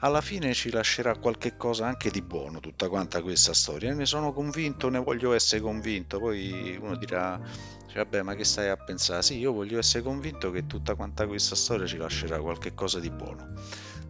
alla 0.00 0.20
fine 0.20 0.52
ci 0.52 0.70
lascerà 0.70 1.16
qualche 1.16 1.56
cosa 1.56 1.86
anche 1.86 2.10
di 2.10 2.20
buono 2.20 2.60
tutta 2.60 2.88
quanta 2.88 3.22
questa 3.22 3.54
storia. 3.54 3.94
Ne 3.94 4.04
sono 4.04 4.32
convinto, 4.32 4.88
ne 4.88 4.98
voglio 4.98 5.32
essere 5.32 5.62
convinto. 5.62 6.18
Poi 6.18 6.78
uno 6.80 6.96
dirà, 6.96 7.40
cioè, 7.86 8.04
vabbè, 8.04 8.22
ma 8.22 8.34
che 8.34 8.44
stai 8.44 8.68
a 8.68 8.76
pensare? 8.76 9.22
Sì, 9.22 9.38
io 9.38 9.52
voglio 9.52 9.78
essere 9.78 10.02
convinto 10.02 10.50
che 10.50 10.66
tutta 10.66 10.94
quanta 10.94 11.26
questa 11.26 11.54
storia 11.54 11.86
ci 11.86 11.96
lascerà 11.96 12.38
qualche 12.40 12.74
cosa 12.74 13.00
di 13.00 13.10
buono 13.10 13.54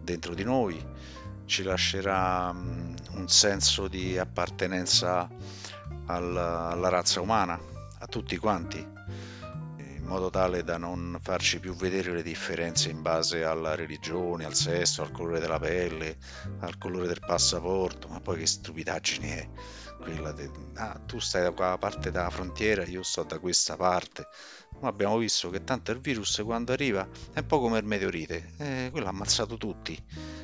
dentro 0.01 0.33
di 0.33 0.43
noi, 0.43 0.83
ci 1.45 1.63
lascerà 1.63 2.49
um, 2.53 2.93
un 3.13 3.27
senso 3.27 3.87
di 3.87 4.17
appartenenza 4.17 5.29
alla 6.05 6.89
razza 6.89 7.19
umana, 7.19 7.59
a 7.99 8.07
tutti 8.07 8.37
quanti 8.37 8.96
modo 10.07 10.29
tale 10.29 10.63
da 10.63 10.77
non 10.77 11.19
farci 11.21 11.59
più 11.59 11.75
vedere 11.75 12.13
le 12.13 12.23
differenze 12.23 12.89
in 12.89 13.01
base 13.01 13.43
alla 13.43 13.75
religione, 13.75 14.45
al 14.45 14.55
sesso, 14.55 15.01
al 15.01 15.11
colore 15.11 15.39
della 15.39 15.59
pelle, 15.59 16.17
al 16.61 16.77
colore 16.77 17.07
del 17.07 17.19
passaporto, 17.19 18.07
ma 18.07 18.21
poi 18.21 18.39
che 18.39 18.47
stupidaggine 18.47 19.37
è 19.37 19.49
quella 19.99 20.31
de... 20.31 20.49
ah, 20.75 20.99
tu 21.05 21.19
stai 21.19 21.43
da 21.43 21.51
quella 21.51 21.77
parte 21.77 22.09
della 22.09 22.29
frontiera, 22.29 22.85
io 22.85 23.03
sto 23.03 23.23
da 23.23 23.37
questa 23.39 23.75
parte. 23.75 24.27
Ma 24.79 24.87
abbiamo 24.87 25.17
visto 25.17 25.49
che 25.49 25.63
tanto 25.63 25.91
il 25.91 25.99
virus 25.99 26.41
quando 26.43 26.71
arriva 26.71 27.07
è 27.33 27.39
un 27.39 27.45
po' 27.45 27.59
come 27.59 27.77
il 27.79 27.85
meteorite, 27.85 28.53
eh, 28.57 28.87
quello 28.91 29.07
ha 29.07 29.09
ammazzato 29.09 29.57
tutti. 29.57 30.01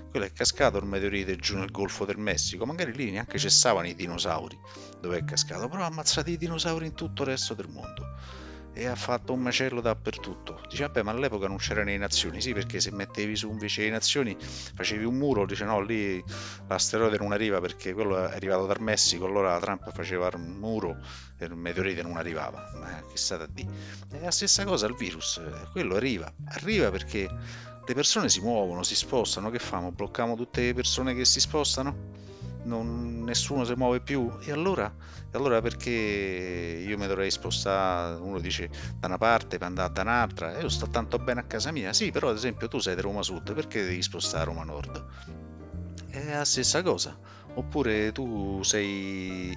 Quello 0.09 0.25
è 0.25 0.33
cascato 0.33 0.77
il 0.77 0.85
meteorite 0.85 1.37
giù 1.37 1.57
nel 1.57 1.71
Golfo 1.71 2.03
del 2.03 2.17
Messico, 2.17 2.65
magari 2.65 2.93
lì 2.93 3.11
neanche 3.11 3.39
cessavano 3.39 3.87
i 3.87 3.95
dinosauri 3.95 4.59
dove 4.99 5.17
è 5.17 5.23
cascato, 5.23 5.69
però 5.69 5.83
ha 5.83 5.87
ammazzato 5.87 6.29
i 6.29 6.37
dinosauri 6.37 6.87
in 6.87 6.93
tutto 6.93 7.21
il 7.21 7.29
resto 7.29 7.53
del 7.53 7.69
mondo 7.69 8.42
e 8.73 8.87
ha 8.87 8.95
fatto 8.95 9.33
un 9.33 9.41
macello 9.41 9.81
dappertutto. 9.81 10.61
Dice, 10.67 10.83
vabbè, 10.83 11.03
ma 11.03 11.11
all'epoca 11.11 11.47
non 11.47 11.57
c'erano 11.57 11.89
le 11.89 11.97
nazioni, 11.97 12.41
sì, 12.41 12.53
perché 12.53 12.79
se 12.79 12.91
mettevi 12.91 13.35
su 13.35 13.49
invece 13.49 13.83
le 13.83 13.91
nazioni 13.91 14.35
facevi 14.39 15.03
un 15.05 15.15
muro, 15.15 15.45
dice 15.45 15.63
no, 15.63 15.79
lì 15.81 16.23
l'asteroide 16.67 17.17
non 17.17 17.31
arriva 17.31 17.59
perché 17.61 17.93
quello 17.93 18.17
è 18.17 18.33
arrivato 18.33 18.65
dal 18.65 18.81
Messico, 18.81 19.25
allora 19.25 19.59
Trump 19.59 19.91
faceva 19.91 20.29
un 20.33 20.57
muro 20.57 20.97
e 21.37 21.45
il 21.45 21.55
meteorite 21.55 22.01
non 22.01 22.17
arrivava. 22.17 22.71
Ma 22.79 23.03
che 23.09 23.17
state 23.17 23.43
a 23.43 23.47
dire? 23.47 23.69
È 24.09 24.19
la 24.19 24.31
stessa 24.31 24.63
cosa 24.65 24.87
il 24.87 24.95
virus, 24.95 25.41
quello 25.71 25.95
arriva, 25.95 26.31
arriva 26.45 26.89
perché 26.89 27.29
le 27.85 27.93
persone 27.93 28.29
si 28.29 28.39
muovono, 28.39 28.81
si 28.81 28.95
spostano, 28.95 29.49
che 29.49 29.59
famo? 29.59 29.91
Blocchiamo 29.91 30.35
tutte 30.35 30.61
le 30.61 30.73
persone 30.73 31.13
che 31.13 31.25
si 31.25 31.39
spostano? 31.39 32.31
Non, 32.63 33.23
nessuno 33.23 33.63
si 33.63 33.73
muove 33.73 33.99
più. 33.99 34.31
E 34.41 34.51
allora, 34.51 34.93
e 35.31 35.37
allora 35.37 35.61
perché 35.61 35.89
io 35.89 36.97
mi 36.97 37.07
dovrei 37.07 37.31
spostare? 37.31 38.15
Uno 38.19 38.39
dice 38.39 38.69
da 38.99 39.07
una 39.07 39.17
parte 39.17 39.57
per 39.57 39.67
andare 39.67 39.93
da 39.93 40.01
un'altra. 40.01 40.57
E 40.57 40.61
io 40.61 40.69
sto 40.69 40.87
tanto 40.89 41.17
bene 41.19 41.41
a 41.41 41.43
casa 41.43 41.71
mia. 41.71 41.93
Sì 41.93 42.11
però 42.11 42.29
ad 42.29 42.35
esempio 42.35 42.67
tu 42.67 42.79
sei 42.79 42.95
di 42.95 43.01
Roma 43.01 43.23
Sud 43.23 43.53
perché 43.53 43.83
devi 43.83 44.01
spostare 44.01 44.43
a 44.43 44.45
Roma 44.45 44.63
Nord? 44.63 45.05
È 46.09 46.35
la 46.35 46.45
stessa 46.45 46.81
cosa. 46.81 47.17
Oppure 47.55 48.11
tu 48.11 48.61
sei 48.63 49.55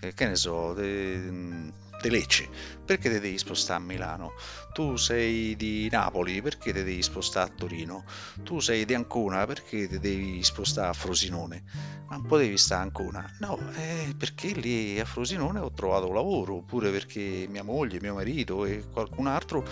eh, 0.00 0.14
che 0.14 0.26
ne 0.26 0.36
so 0.36 0.74
de, 0.74 1.70
de 2.02 2.10
Lecce 2.10 2.48
perché 2.84 3.08
ti 3.08 3.20
devi 3.20 3.38
spostare 3.38 3.80
a 3.80 3.84
Milano 3.84 4.32
tu 4.72 4.96
sei 4.96 5.54
di 5.54 5.88
Napoli, 5.90 6.40
perché 6.40 6.72
ti 6.72 6.82
devi 6.82 7.02
spostare 7.02 7.50
a 7.50 7.54
Torino? 7.54 8.04
Tu 8.42 8.58
sei 8.58 8.86
di 8.86 8.94
Ancona, 8.94 9.44
perché 9.44 9.86
ti 9.86 9.98
devi 9.98 10.42
spostare 10.42 10.88
a 10.88 10.92
Frosinone? 10.94 11.62
Ma 12.08 12.16
non 12.16 12.26
potevi 12.26 12.56
stare 12.56 12.80
a 12.80 12.84
Ancona? 12.84 13.30
No, 13.40 13.58
eh, 13.74 14.14
perché 14.16 14.48
lì 14.52 14.98
a 14.98 15.04
Frosinone 15.04 15.58
ho 15.58 15.70
trovato 15.72 16.10
lavoro, 16.10 16.54
oppure 16.54 16.90
perché 16.90 17.46
mia 17.50 17.62
moglie, 17.62 18.00
mio 18.00 18.14
marito 18.14 18.64
e 18.64 18.82
qualcun 18.90 19.26
altro 19.26 19.62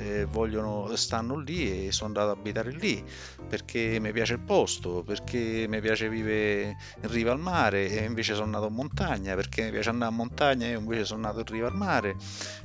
eh, 0.00 0.24
vogliono, 0.24 0.94
stanno 0.96 1.36
lì 1.36 1.86
e 1.86 1.92
sono 1.92 2.08
andato 2.08 2.30
ad 2.30 2.38
abitare 2.38 2.72
lì, 2.72 3.04
perché 3.46 3.98
mi 4.00 4.12
piace 4.12 4.34
il 4.34 4.40
posto, 4.40 5.02
perché 5.04 5.66
mi 5.68 5.80
piace 5.80 6.08
vivere 6.08 6.76
in 7.02 7.10
riva 7.10 7.32
al 7.32 7.38
mare 7.38 7.88
e 7.90 8.04
invece 8.04 8.34
sono 8.34 8.50
nato 8.50 8.68
in 8.68 8.74
montagna, 8.74 9.34
perché 9.34 9.64
mi 9.64 9.70
piace 9.72 9.90
andare 9.90 10.10
in 10.10 10.16
montagna 10.16 10.66
e 10.66 10.72
invece 10.72 11.04
sono 11.04 11.20
nato 11.20 11.40
in 11.40 11.44
riva 11.46 11.68
al 11.68 11.76
mare, 11.76 12.16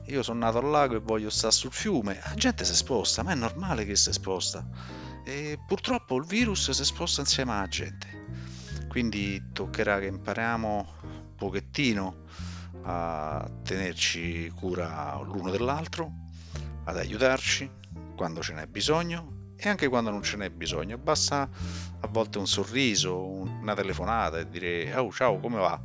io 0.06 0.24
sono 0.24 0.40
nato 0.40 0.60
al 0.60 0.70
lago 0.70 0.96
e 0.96 1.00
voglio 1.00 1.30
stare 1.30 1.54
sul 1.54 1.72
fiume, 1.72 2.22
la 2.24 2.36
gente 2.36 2.64
si 2.64 2.76
sposta, 2.76 3.22
ma 3.22 3.34
è 3.34 3.36
normale 3.36 3.86
che 3.86 3.96
si 3.96 4.14
sposta. 4.14 4.66
E 5.26 5.60
purtroppo 5.66 6.16
il 6.18 6.26
virus 6.26 6.70
si 6.70 6.86
sposta 6.86 7.22
insieme 7.22 7.52
alla 7.52 7.68
gente. 7.68 8.24
Quindi 8.88 9.52
toccherà 9.52 10.00
che 10.00 10.06
impariamo 10.06 10.88
un 11.02 11.36
pochettino 11.36 12.24
a 12.84 13.50
tenerci 13.64 14.50
cura 14.56 15.20
l'uno 15.22 15.50
dell'altro, 15.50 16.25
ad 16.86 16.98
aiutarci 16.98 17.70
quando 18.16 18.42
ce 18.42 18.54
n'è 18.54 18.66
bisogno 18.68 19.54
e 19.58 19.70
anche 19.70 19.88
quando 19.88 20.10
non 20.10 20.24
ce 20.24 20.38
n'è 20.38 20.50
bisogno. 20.50 20.98
Basta 20.98 21.50
a 22.00 22.08
volte 22.08 22.38
un 22.38 22.48
sorriso, 22.48 23.18
una 23.18 23.76
telefonata 23.76 24.40
e 24.40 24.50
dire 24.50 24.94
oh 24.96 25.12
ciao 25.12 25.40
come 25.40 25.60
va? 25.60 25.80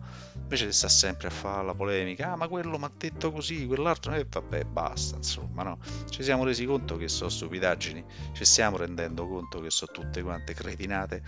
invece 0.50 0.66
di 0.66 0.72
stare 0.72 0.92
sempre 0.92 1.28
a 1.28 1.30
fare 1.30 1.64
la 1.64 1.74
polemica, 1.74 2.32
ah 2.32 2.36
ma 2.36 2.48
quello 2.48 2.76
mi 2.76 2.84
ha 2.84 2.90
detto 2.96 3.30
così, 3.30 3.66
quell'altro, 3.66 4.12
e 4.14 4.26
vabbè 4.28 4.64
basta, 4.64 5.16
insomma, 5.16 5.62
no? 5.62 5.78
Ci 6.08 6.24
siamo 6.24 6.42
resi 6.42 6.64
conto 6.66 6.96
che 6.96 7.06
sono 7.06 7.30
stupidaggini, 7.30 8.04
ci 8.32 8.44
stiamo 8.44 8.76
rendendo 8.76 9.28
conto 9.28 9.60
che 9.60 9.70
sono 9.70 9.92
tutte 9.92 10.22
quante 10.22 10.52
cretinate, 10.52 11.22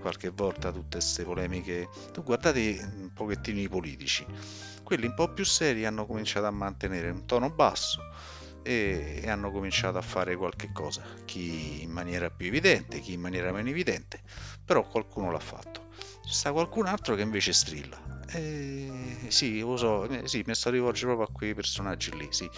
qualche 0.00 0.30
volta 0.30 0.72
tutte 0.72 0.98
queste 0.98 1.22
polemiche, 1.22 1.88
tu 2.12 2.24
guardate 2.24 2.92
un 2.96 3.12
pochettino 3.12 3.60
i 3.60 3.68
politici, 3.68 4.26
quelli 4.82 5.06
un 5.06 5.14
po' 5.14 5.32
più 5.32 5.44
seri 5.44 5.86
hanno 5.86 6.04
cominciato 6.04 6.46
a 6.46 6.50
mantenere 6.50 7.10
un 7.10 7.26
tono 7.26 7.50
basso, 7.50 8.02
e, 8.64 9.20
e, 9.22 9.30
hanno 9.30 9.52
cominciato 9.52 9.98
a 9.98 10.02
fare 10.02 10.36
qualche 10.36 10.72
cosa, 10.72 11.02
chi 11.24 11.82
in 11.82 11.90
maniera 11.90 12.30
più 12.30 12.46
evidente, 12.46 13.00
chi 13.00 13.12
in 13.12 13.20
maniera 13.20 13.52
meno 13.52 13.68
evidente, 13.68 14.20
però 14.64 14.82
qualcuno 14.88 15.30
l'ha 15.30 15.38
fatto. 15.38 15.88
C'è 16.22 16.32
sta 16.32 16.52
qualcun 16.52 16.86
altro 16.86 17.14
che 17.14 17.22
invece 17.22 17.52
strilla. 17.52 18.00
E, 18.32 19.26
sì, 19.28 19.60
lo 19.60 19.76
so, 19.76 20.08
eh, 20.08 20.26
sì, 20.26 20.42
mi 20.46 20.54
sto 20.54 20.70
rivolgendo 20.70 21.14
proprio 21.14 21.34
a 21.34 21.38
quei 21.38 21.54
personaggi 21.54 22.16
lì, 22.16 22.26
sì. 22.30 22.48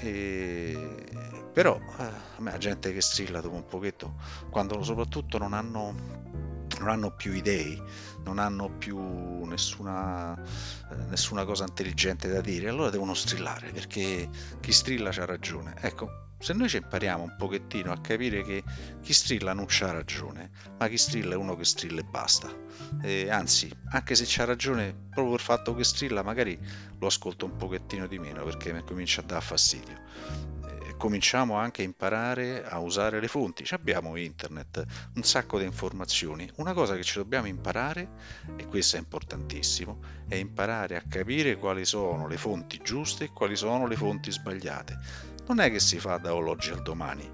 Eh, 0.00 1.04
però 1.52 1.78
eh, 1.98 2.02
a 2.02 2.40
me 2.40 2.52
la 2.52 2.58
gente 2.58 2.92
che 2.92 3.00
strilla 3.00 3.40
dopo 3.40 3.56
un 3.56 3.66
pochetto, 3.66 4.14
quando 4.50 4.82
soprattutto 4.82 5.38
non 5.38 5.52
hanno 5.52 6.43
non 6.84 6.92
hanno 6.92 7.10
più 7.10 7.32
idee, 7.32 7.82
non 8.24 8.38
hanno 8.38 8.68
più 8.68 9.44
nessuna, 9.44 10.36
eh, 10.38 10.94
nessuna 11.08 11.46
cosa 11.46 11.64
intelligente 11.64 12.28
da 12.28 12.42
dire, 12.42 12.68
allora 12.68 12.90
devono 12.90 13.14
strillare, 13.14 13.70
perché 13.72 14.28
chi 14.60 14.70
strilla 14.70 15.10
c'ha 15.10 15.24
ragione. 15.24 15.74
Ecco, 15.80 16.32
se 16.38 16.52
noi 16.52 16.68
ci 16.68 16.76
impariamo 16.76 17.22
un 17.22 17.36
pochettino 17.38 17.90
a 17.90 17.98
capire 18.02 18.42
che 18.42 18.62
chi 19.00 19.14
strilla 19.14 19.54
non 19.54 19.64
c'ha 19.66 19.92
ragione, 19.92 20.50
ma 20.78 20.88
chi 20.88 20.98
strilla 20.98 21.32
è 21.32 21.36
uno 21.36 21.56
che 21.56 21.64
strilla 21.64 22.00
e 22.00 22.04
basta. 22.04 22.54
E 23.02 23.30
anzi, 23.30 23.74
anche 23.92 24.14
se 24.14 24.24
c'ha 24.26 24.44
ragione, 24.44 24.92
proprio 24.92 25.30
per 25.30 25.40
il 25.40 25.46
fatto 25.46 25.74
che 25.74 25.84
strilla, 25.84 26.22
magari 26.22 26.58
lo 26.98 27.06
ascolto 27.06 27.46
un 27.46 27.56
pochettino 27.56 28.06
di 28.06 28.18
meno 28.18 28.44
perché 28.44 28.74
mi 28.74 28.84
comincia 28.84 29.22
a 29.22 29.24
dar 29.24 29.42
fastidio 29.42 30.63
cominciamo 30.96 31.56
anche 31.56 31.82
a 31.82 31.84
imparare 31.84 32.64
a 32.64 32.78
usare 32.78 33.20
le 33.20 33.28
fonti. 33.28 33.64
Ci 33.64 33.74
abbiamo 33.74 34.16
internet, 34.16 34.84
un 35.14 35.22
sacco 35.22 35.58
di 35.58 35.64
informazioni. 35.64 36.50
Una 36.56 36.72
cosa 36.72 36.96
che 36.96 37.02
ci 37.02 37.18
dobbiamo 37.18 37.46
imparare, 37.46 38.08
e 38.56 38.66
questo 38.66 38.96
è 38.96 38.98
importantissimo, 38.98 39.98
è 40.28 40.36
imparare 40.36 40.96
a 40.96 41.02
capire 41.08 41.56
quali 41.56 41.84
sono 41.84 42.26
le 42.26 42.36
fonti 42.36 42.80
giuste 42.82 43.24
e 43.24 43.30
quali 43.32 43.56
sono 43.56 43.86
le 43.86 43.96
fonti 43.96 44.30
sbagliate. 44.30 44.98
Non 45.46 45.60
è 45.60 45.70
che 45.70 45.80
si 45.80 45.98
fa 45.98 46.16
da 46.16 46.34
oggi 46.34 46.70
al 46.70 46.82
domani, 46.82 47.30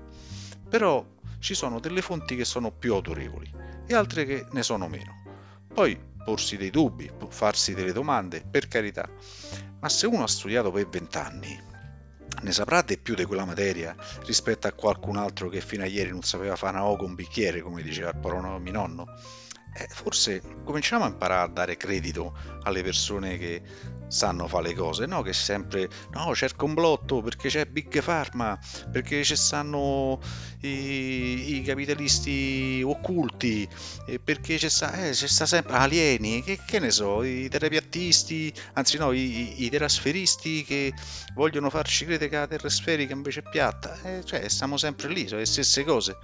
però 0.69 1.07
ci 1.39 1.55
sono 1.55 1.81
delle 1.81 2.03
fonti 2.03 2.37
che 2.37 2.45
sono 2.45 2.71
più 2.71 2.95
autorevoli 2.95 3.53
e 3.87 3.95
altre 3.95 4.25
che 4.25 4.47
ne 4.51 4.63
sono 4.63 4.89
meno. 4.89 5.23
Poi 5.73 5.99
porsi 6.25 6.57
dei 6.57 6.71
dubbi, 6.71 7.11
farsi 7.29 7.75
delle 7.75 7.93
domande, 7.93 8.45
per 8.49 8.69
carità. 8.69 9.09
Ma 9.81 9.89
se 9.89 10.07
uno 10.07 10.25
ha 10.25 10.29
studiato 10.29 10.71
per 10.71 10.89
vent'anni, 10.89 11.69
ne 12.41 12.53
saprà 12.53 12.83
di 12.83 12.99
più 12.99 13.15
di 13.15 13.25
quella 13.25 13.45
materia 13.45 13.95
rispetto 14.25 14.67
a 14.67 14.73
qualcun 14.73 15.17
altro 15.17 15.49
che 15.49 15.61
fino 15.61 15.83
a 15.83 15.87
ieri 15.87 16.11
non 16.11 16.23
sapeva 16.23 16.57
fare 16.57 16.77
una 16.77 16.87
O 16.87 16.97
con 16.97 17.11
un 17.11 17.15
bicchiere, 17.15 17.61
come 17.61 17.83
diceva 17.83 18.11
il 18.11 18.19
parono 18.19 18.59
mio 18.59 18.73
nonno. 18.73 19.07
Eh, 19.73 19.87
forse 19.89 20.43
cominciamo 20.65 21.05
a 21.05 21.09
imparare 21.09 21.49
a 21.49 21.53
dare 21.53 21.77
credito 21.77 22.37
alle 22.63 22.83
persone 22.83 23.39
che 23.39 23.63
sanno 24.11 24.49
fare 24.49 24.69
le 24.69 24.75
cose, 24.75 25.07
no? 25.07 25.23
Che 25.23 25.33
sempre 25.33 25.89
no, 26.11 26.33
c'è 26.33 26.47
il 26.47 26.57
complotto 26.57 27.23
perché 27.23 27.49
c'è 27.49 27.65
Big 27.67 28.03
Pharma, 28.03 28.59
perché 28.91 29.23
ci 29.23 29.37
stanno 29.37 30.21
i, 30.63 31.57
i 31.57 31.63
capitalisti 31.63 32.83
occulti, 32.85 33.69
perché 34.23 34.57
c'è 34.57 34.69
sta, 34.69 34.93
eh, 35.07 35.11
c'è 35.11 35.29
sta 35.29 35.47
sempre 35.47 35.77
alieni, 35.77 36.43
che, 36.43 36.59
che, 36.67 36.81
ne 36.81 36.91
so, 36.91 37.23
i 37.23 37.49
terapiattisti, 37.49 38.53
anzi 38.75 38.99
no, 38.99 39.13
i, 39.13 39.65
i 39.65 39.71
terasferisti 39.71 40.65
che 40.65 40.93
vogliono 41.35 41.71
farci 41.71 42.05
credere 42.05 42.29
che 42.29 42.37
la 42.37 42.47
terra 42.49 42.67
è 42.67 42.71
sferica 42.71 43.13
invece 43.15 43.41
è 43.41 43.49
piatta, 43.49 44.01
eh, 44.03 44.25
cioè 44.25 44.49
stiamo 44.49 44.77
sempre 44.77 45.09
lì, 45.09 45.29
sono 45.29 45.41
le 45.41 45.47
stesse 45.47 45.85
cose 45.85 46.17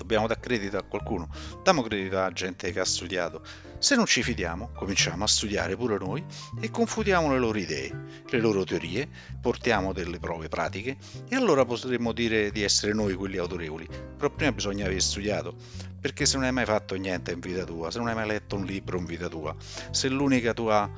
dobbiamo 0.00 0.26
dare 0.26 0.40
credito 0.40 0.78
a 0.78 0.82
qualcuno, 0.82 1.28
diamo 1.62 1.82
credito 1.82 2.18
alla 2.18 2.32
gente 2.32 2.72
che 2.72 2.80
ha 2.80 2.84
studiato. 2.84 3.42
Se 3.78 3.94
non 3.94 4.06
ci 4.06 4.22
fidiamo, 4.22 4.70
cominciamo 4.74 5.24
a 5.24 5.26
studiare 5.26 5.76
pure 5.76 5.98
noi 5.98 6.24
e 6.60 6.70
confutiamo 6.70 7.30
le 7.32 7.38
loro 7.38 7.58
idee, 7.58 8.22
le 8.28 8.38
loro 8.38 8.64
teorie, 8.64 9.08
portiamo 9.40 9.92
delle 9.92 10.18
prove 10.18 10.48
pratiche 10.48 10.96
e 11.28 11.36
allora 11.36 11.64
potremmo 11.64 12.12
dire 12.12 12.50
di 12.50 12.62
essere 12.62 12.94
noi 12.94 13.14
quelli 13.14 13.36
autorevoli. 13.36 13.86
Però 14.16 14.30
prima 14.30 14.52
bisogna 14.52 14.86
aver 14.86 15.02
studiato, 15.02 15.54
perché 16.00 16.24
se 16.24 16.36
non 16.36 16.46
hai 16.46 16.52
mai 16.52 16.64
fatto 16.64 16.94
niente 16.94 17.32
in 17.32 17.40
vita 17.40 17.64
tua, 17.64 17.90
se 17.90 17.98
non 17.98 18.08
hai 18.08 18.14
mai 18.14 18.26
letto 18.26 18.56
un 18.56 18.64
libro 18.64 18.98
in 18.98 19.04
vita 19.04 19.28
tua, 19.28 19.54
se 19.90 20.08
l'unica 20.08 20.54
tua 20.54 20.90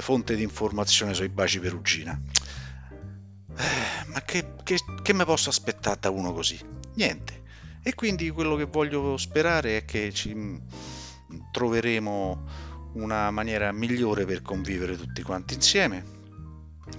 fonte 0.00 0.34
di 0.36 0.42
informazione 0.42 1.14
sono 1.14 1.26
i 1.26 1.30
baci 1.30 1.58
perugina, 1.60 2.20
eh, 3.56 4.06
ma 4.06 4.20
che, 4.22 4.54
che, 4.62 4.78
che 5.02 5.14
mi 5.14 5.24
posso 5.24 5.50
aspettare 5.50 5.98
da 6.00 6.10
uno 6.10 6.32
così? 6.32 6.58
Niente. 6.94 7.42
E 7.86 7.94
quindi 7.94 8.30
quello 8.30 8.56
che 8.56 8.64
voglio 8.64 9.18
sperare 9.18 9.76
è 9.76 9.84
che 9.84 10.10
ci 10.10 10.34
mm, 10.34 10.56
troveremo 11.52 12.48
una 12.94 13.30
maniera 13.30 13.72
migliore 13.72 14.24
per 14.24 14.40
convivere 14.40 14.96
tutti 14.96 15.20
quanti 15.20 15.52
insieme, 15.52 16.02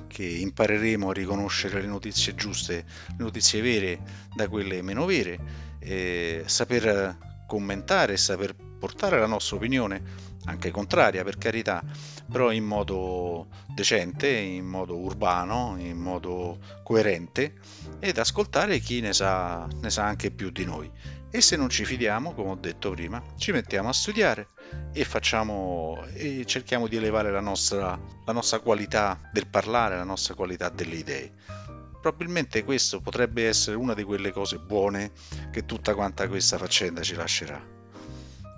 che 0.06 0.24
impareremo 0.24 1.10
a 1.10 1.14
riconoscere 1.14 1.82
le 1.82 1.88
notizie 1.88 2.36
giuste, 2.36 2.86
le 3.08 3.16
notizie 3.18 3.62
vere 3.62 4.00
da 4.36 4.48
quelle 4.48 4.84
meno 4.84 5.06
vere, 5.06 6.44
saper 6.46 7.18
commentare, 7.48 8.16
saper 8.16 8.56
portare 8.56 9.20
la 9.20 9.26
nostra 9.26 9.56
opinione, 9.56 10.04
anche 10.46 10.72
contraria 10.72 11.24
per 11.24 11.38
carità, 11.38 11.84
però 12.32 12.52
in 12.52 12.64
modo 12.64 13.48
decente, 13.74 14.30
in 14.30 14.66
modo 14.66 14.98
urbano, 14.98 15.76
in 15.78 15.98
modo 15.98 16.60
coerente 16.84 17.56
ed 18.00 18.18
ascoltare 18.18 18.80
chi 18.80 19.02
ne 19.02 19.14
sa, 19.14 19.68
ne 19.82 19.90
sa 19.90 20.06
anche 20.06 20.32
più 20.32 20.50
di 20.50 20.66
noi. 20.66 20.90
E 21.30 21.42
se 21.42 21.58
non 21.58 21.70
ci 21.70 21.84
fidiamo, 21.84 22.34
come 22.34 22.52
ho 22.52 22.56
detto 22.56 22.92
prima, 22.92 23.22
ci 23.36 23.52
mettiamo 23.52 23.90
a 23.90 23.94
studiare 23.94 24.50
e, 24.94 25.04
facciamo, 25.04 26.06
e 26.14 26.46
cerchiamo 26.46 26.88
di 26.88 26.96
elevare 26.96 27.30
la 27.30 27.42
nostra, 27.42 28.00
la 28.26 28.34
nostra 28.34 28.60
qualità 28.60 29.20
del 29.34 29.48
parlare, 29.48 29.98
la 29.98 30.04
nostra 30.04 30.34
qualità 30.34 30.70
delle 30.70 30.96
idee 30.96 31.34
probabilmente 32.06 32.64
questo 32.64 33.02
potrebbe 33.02 33.48
essere 33.48 33.76
una 33.76 33.96
di 33.96 34.04
quelle 34.04 34.32
cose 34.32 34.60
buone 34.60 35.12
che 35.52 35.66
tutta 35.66 35.96
quanta 35.96 36.28
questa 36.28 36.60
faccenda 36.60 37.02
ci 37.02 37.16
lascerà. 37.16 37.85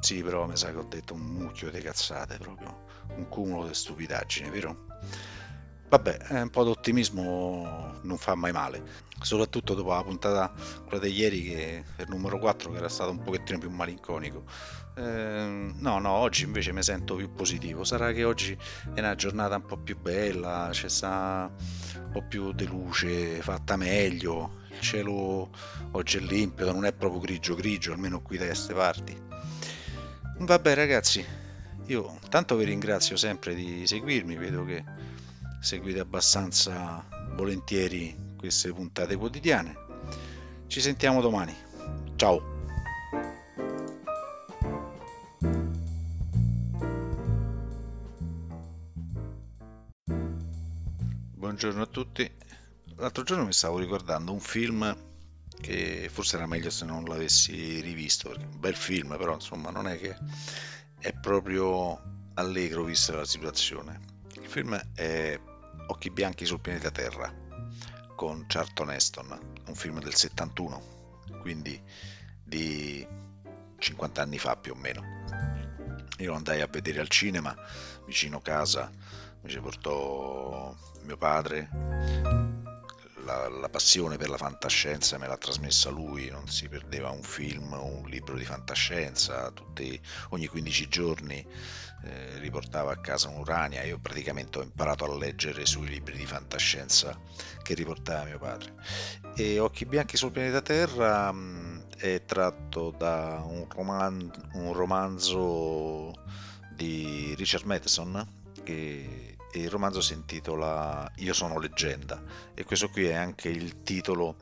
Sì, 0.07 0.23
però 0.23 0.47
mi 0.47 0.55
sa 0.55 0.71
che 0.71 0.77
ho 0.77 0.85
detto 0.87 1.15
un 1.15 1.19
mucchio 1.19 1.69
di 1.69 1.81
cazzate 1.81 2.37
proprio, 2.37 2.85
un 3.17 3.27
cumulo 3.27 3.67
di 3.67 3.73
stupidaggini, 3.73 4.49
vero? 4.49 4.85
Vabbè, 5.89 6.27
eh, 6.29 6.41
un 6.43 6.49
po' 6.49 6.63
d'ottimismo 6.63 7.99
non 8.03 8.17
fa 8.17 8.33
mai 8.35 8.53
male, 8.53 8.81
soprattutto 9.19 9.73
dopo 9.73 9.89
la 9.89 10.03
puntata 10.03 10.53
quella 10.85 11.03
di 11.03 11.11
ieri 11.11 11.43
che 11.43 11.83
il 11.97 12.05
numero 12.07 12.39
4 12.39 12.71
che 12.71 12.77
era 12.77 12.87
stato 12.87 13.11
un 13.11 13.21
pochettino 13.21 13.59
più 13.59 13.69
malinconico. 13.69 14.45
Eh, 14.95 15.73
no, 15.75 15.99
no, 15.99 16.09
oggi 16.09 16.45
invece 16.45 16.71
mi 16.71 16.83
sento 16.83 17.15
più 17.15 17.33
positivo. 17.33 17.83
Sarà 17.83 18.13
che 18.13 18.23
oggi 18.23 18.57
è 18.93 18.99
una 18.99 19.15
giornata 19.15 19.57
un 19.57 19.65
po' 19.65 19.75
più 19.75 19.99
bella, 19.99 20.69
c'è 20.71 20.87
sta 20.87 21.51
un 21.51 22.11
po' 22.13 22.23
più 22.25 22.53
di 22.53 22.65
luce, 22.65 23.41
fatta 23.41 23.75
meglio, 23.75 24.59
il 24.69 24.79
cielo 24.79 25.49
oggi 25.91 26.15
è 26.15 26.21
limpido, 26.21 26.71
non 26.71 26.85
è 26.85 26.93
proprio 26.93 27.19
grigio 27.19 27.55
grigio, 27.55 27.91
almeno 27.91 28.21
qui 28.21 28.37
da 28.37 28.45
queste 28.45 28.73
parti. 28.73 29.26
Vabbè 30.39 30.75
ragazzi, 30.75 31.25
io 31.87 32.19
tanto 32.29 32.55
vi 32.55 32.65
ringrazio 32.65 33.17
sempre 33.17 33.55
di 33.55 33.87
seguirmi, 33.87 34.37
vedo 34.37 34.63
che 34.63 34.83
seguite 35.59 35.99
abbastanza 35.99 37.03
volentieri 37.33 38.15
queste 38.37 38.71
puntate 38.71 39.15
quotidiane. 39.15 39.75
Ci 40.67 40.79
sentiamo 40.79 41.21
domani. 41.21 41.55
Ciao! 42.15 42.55
Buongiorno 51.33 51.81
a 51.81 51.87
tutti. 51.87 52.31
L'altro 52.97 53.23
giorno 53.23 53.45
mi 53.45 53.53
stavo 53.53 53.79
ricordando 53.79 54.31
un 54.31 54.39
film 54.39 54.95
che 55.59 56.09
forse 56.11 56.37
era 56.37 56.45
meglio 56.45 56.69
se 56.69 56.85
non 56.85 57.03
l'avessi 57.05 57.79
rivisto, 57.81 58.29
perché 58.29 58.45
un 58.45 58.59
bel 58.59 58.75
film, 58.75 59.17
però 59.17 59.33
insomma 59.33 59.69
non 59.69 59.87
è 59.87 59.97
che 59.97 60.15
è 60.99 61.13
proprio 61.13 62.01
allegro 62.35 62.83
vista 62.83 63.15
la 63.15 63.25
situazione. 63.25 63.99
Il 64.33 64.47
film 64.47 64.75
è 64.93 65.39
Occhi 65.89 66.09
bianchi 66.09 66.45
sul 66.45 66.59
pianeta 66.59 66.91
Terra 66.91 67.33
con 68.15 68.45
Charlton 68.47 68.91
Heston, 68.91 69.39
un 69.67 69.75
film 69.75 69.99
del 69.99 70.15
71, 70.15 71.25
quindi 71.41 71.81
di 72.43 73.05
50 73.77 74.21
anni 74.21 74.39
fa 74.39 74.55
più 74.57 74.73
o 74.73 74.75
meno. 74.75 75.01
Io 76.19 76.31
lo 76.31 76.35
andai 76.35 76.61
a 76.61 76.67
vedere 76.67 76.99
al 76.99 77.09
cinema 77.09 77.55
vicino 78.05 78.41
casa, 78.41 78.91
mi 79.41 79.49
ci 79.49 79.59
portò 79.59 80.75
mio 81.03 81.17
padre, 81.17 81.69
la, 83.27 83.49
la, 83.49 83.69
passione 83.69 84.15
per 84.15 84.29
la 84.29 84.37
fantascienza 84.37 85.17
me 85.17 85.27
l'ha 85.27 85.37
trasmessa 85.37 85.89
lui, 85.89 86.29
non 86.29 86.47
si 86.47 86.69
perdeva 86.69 87.09
un 87.09 87.21
film 87.21 87.73
o 87.73 87.85
un 87.85 88.07
libro 88.07 88.35
di 88.37 88.45
fantascienza, 88.45 89.51
tutti, 89.51 89.99
ogni 90.29 90.47
15 90.47 90.87
giorni 90.87 91.45
eh, 92.03 92.39
riportava 92.39 92.93
a 92.93 92.97
casa 92.97 93.27
un'Urania, 93.27 93.83
io 93.83 93.99
praticamente 93.99 94.59
ho 94.59 94.63
imparato 94.63 95.03
a 95.03 95.17
leggere 95.17 95.65
sui 95.65 95.89
libri 95.89 96.15
di 96.15 96.25
fantascienza 96.25 97.19
che 97.61 97.73
riportava 97.73 98.23
mio 98.23 98.39
padre. 98.39 98.73
E 99.35 99.59
Occhi 99.59 99.85
bianchi 99.85 100.15
sul 100.15 100.31
pianeta 100.31 100.61
Terra 100.61 101.31
mh, 101.31 101.37
mm, 101.37 101.79
è 101.97 102.23
tratto 102.25 102.91
da 102.97 103.43
un, 103.45 103.67
roman- 103.69 104.31
un 104.53 104.73
romanzo 104.73 106.13
di 106.73 107.33
Richard 107.35 107.65
Matheson 107.65 108.35
che 108.63 109.36
il 109.57 109.69
romanzo 109.69 110.01
si 110.01 110.13
intitola 110.13 111.11
Io 111.17 111.33
sono 111.33 111.59
leggenda 111.59 112.21
e 112.53 112.63
questo 112.63 112.89
qui 112.89 113.05
è 113.05 113.13
anche 113.13 113.49
il 113.49 113.83
titolo 113.83 114.37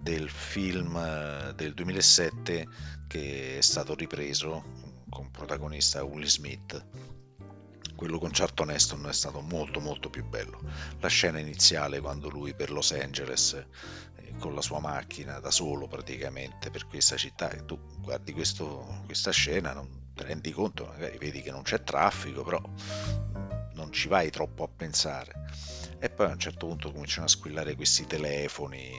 del 0.00 0.28
film 0.28 0.96
eh, 0.96 1.52
del 1.54 1.74
2007 1.74 2.66
che 3.06 3.58
è 3.58 3.60
stato 3.60 3.94
ripreso 3.94 4.96
con 5.08 5.30
protagonista 5.30 6.04
Will 6.04 6.24
Smith. 6.24 6.86
Quello 7.96 8.18
con 8.18 8.30
Charlton 8.32 8.70
Heston 8.70 9.08
è 9.08 9.12
stato 9.12 9.40
molto 9.40 9.80
molto 9.80 10.08
più 10.08 10.24
bello. 10.24 10.60
La 11.00 11.08
scena 11.08 11.40
iniziale 11.40 12.00
quando 12.00 12.28
lui 12.28 12.54
per 12.54 12.70
Los 12.70 12.92
Angeles 12.92 13.54
eh, 13.54 14.34
con 14.38 14.54
la 14.54 14.60
sua 14.60 14.78
macchina 14.78 15.40
da 15.40 15.50
solo 15.50 15.88
praticamente 15.88 16.70
per 16.70 16.86
questa 16.86 17.16
città 17.16 17.50
e 17.50 17.64
tu 17.64 17.78
guardi 17.98 18.32
questo, 18.32 19.02
questa 19.06 19.32
scena 19.32 19.72
non 19.72 20.12
ti 20.14 20.22
rendi 20.24 20.52
conto, 20.52 20.86
magari 20.86 21.18
vedi 21.18 21.42
che 21.42 21.50
non 21.50 21.62
c'è 21.62 21.82
traffico, 21.82 22.42
però 22.44 22.60
non 23.88 23.92
ci 23.92 24.08
vai 24.08 24.30
troppo 24.30 24.64
a 24.64 24.68
pensare. 24.68 25.32
E 25.98 26.10
poi 26.10 26.26
a 26.26 26.32
un 26.32 26.38
certo 26.38 26.66
punto 26.66 26.92
cominciano 26.92 27.24
a 27.24 27.28
squillare 27.28 27.74
questi 27.74 28.06
telefoni 28.06 28.92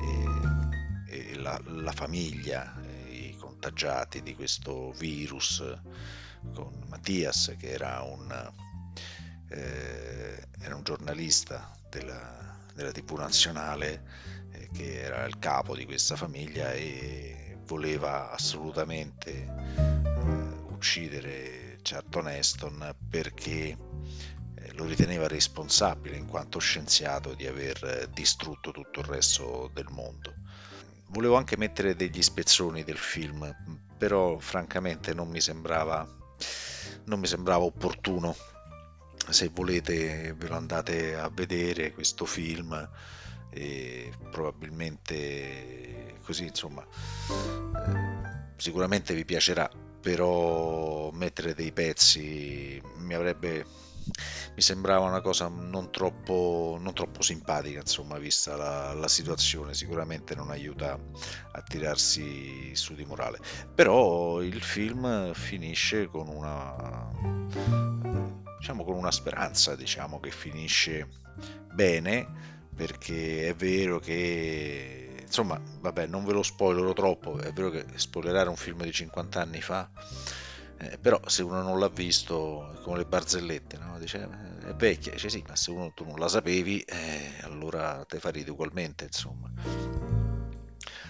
e, 0.00 1.08
e 1.08 1.34
la, 1.34 1.60
la, 1.64 1.92
famiglia, 1.92 2.80
i 3.08 3.34
contagiati 3.36 4.22
di 4.22 4.34
questo 4.34 4.92
virus 4.92 5.62
con 6.54 6.72
Mattias 6.88 7.54
che 7.58 7.70
era 7.70 8.00
un, 8.02 8.52
eh, 9.48 10.46
era 10.60 10.76
un 10.76 10.82
giornalista 10.84 11.76
della, 11.90 12.56
della 12.72 12.92
TV 12.92 13.18
nazionale 13.18 14.02
eh, 14.52 14.68
che 14.72 15.02
era 15.02 15.26
il 15.26 15.38
capo 15.38 15.76
di 15.76 15.84
questa 15.84 16.16
famiglia 16.16 16.72
e 16.72 17.58
voleva 17.66 18.30
assolutamente 18.30 19.30
eh, 19.32 20.12
uccidere 20.68 21.59
Charlton 21.82 22.28
Heston 22.28 22.94
perché 23.08 23.76
eh, 24.54 24.72
lo 24.74 24.84
riteneva 24.84 25.26
responsabile 25.26 26.16
in 26.16 26.26
quanto 26.26 26.58
scienziato 26.58 27.34
di 27.34 27.46
aver 27.46 27.84
eh, 27.84 28.08
distrutto 28.12 28.70
tutto 28.70 29.00
il 29.00 29.06
resto 29.06 29.70
del 29.72 29.88
mondo. 29.90 30.34
Volevo 31.06 31.36
anche 31.36 31.56
mettere 31.56 31.96
degli 31.96 32.22
spezzoni 32.22 32.84
del 32.84 32.98
film, 32.98 33.54
però 33.98 34.38
francamente 34.38 35.12
non 35.12 35.28
mi 35.28 35.40
sembrava, 35.40 36.06
non 37.04 37.18
mi 37.18 37.26
sembrava 37.26 37.64
opportuno. 37.64 38.36
Se 39.28 39.48
volete 39.48 40.34
ve 40.34 40.48
lo 40.48 40.56
andate 40.56 41.16
a 41.16 41.28
vedere 41.28 41.92
questo 41.92 42.24
film 42.24 42.88
e 43.50 44.12
probabilmente 44.30 46.18
così 46.22 46.44
insomma 46.44 46.86
eh, 46.86 48.52
sicuramente 48.56 49.12
vi 49.12 49.24
piacerà 49.24 49.68
però 50.00 51.10
mettere 51.12 51.54
dei 51.54 51.72
pezzi 51.72 52.80
mi 52.96 53.14
avrebbe 53.14 53.64
mi 54.54 54.62
sembrava 54.62 55.06
una 55.06 55.20
cosa 55.20 55.48
non 55.48 55.90
troppo, 55.90 56.76
non 56.80 56.92
troppo 56.92 57.22
simpatica 57.22 57.80
insomma 57.80 58.18
vista 58.18 58.56
la, 58.56 58.92
la, 58.92 59.08
situazione. 59.08 59.74
Sicuramente 59.74 60.34
non 60.34 60.50
aiuta 60.50 60.98
a 61.52 61.62
tirarsi 61.62 62.74
su 62.74 62.94
di 62.94 63.04
morale. 63.04 63.38
Però 63.74 64.42
il 64.42 64.60
film 64.60 65.32
finisce 65.32 66.06
con 66.08 66.28
una 66.28 67.08
diciamo 68.58 68.84
con 68.84 68.94
una 68.94 69.10
speranza 69.10 69.74
diciamo 69.74 70.20
che 70.20 70.30
finisce 70.30 71.08
bene 71.72 72.26
perché 72.74 73.48
è 73.48 73.54
vero 73.54 73.98
che 73.98 75.09
insomma, 75.30 75.60
vabbè, 75.62 76.06
non 76.06 76.24
ve 76.24 76.32
lo 76.32 76.42
spoilerò 76.42 76.92
troppo, 76.92 77.38
è 77.38 77.52
vero 77.52 77.70
che 77.70 77.86
spoilerare 77.94 78.48
un 78.48 78.56
film 78.56 78.82
di 78.82 78.90
50 78.90 79.40
anni 79.40 79.60
fa, 79.60 79.88
eh, 80.76 80.98
però 80.98 81.20
se 81.24 81.44
uno 81.44 81.62
non 81.62 81.78
l'ha 81.78 81.88
visto, 81.88 82.80
come 82.82 82.98
le 82.98 83.04
barzellette, 83.04 83.78
no? 83.78 83.96
Dice, 84.00 84.28
eh, 84.28 84.70
è 84.70 84.74
vecchia, 84.74 85.12
dice 85.12 85.28
sì, 85.28 85.44
ma 85.46 85.54
se 85.54 85.70
uno 85.70 85.92
tu 85.92 86.04
non 86.04 86.18
la 86.18 86.26
sapevi, 86.26 86.80
eh, 86.80 87.34
allora 87.42 88.04
te 88.08 88.18
fa 88.18 88.32
ugualmente, 88.48 89.04
insomma. 89.04 89.48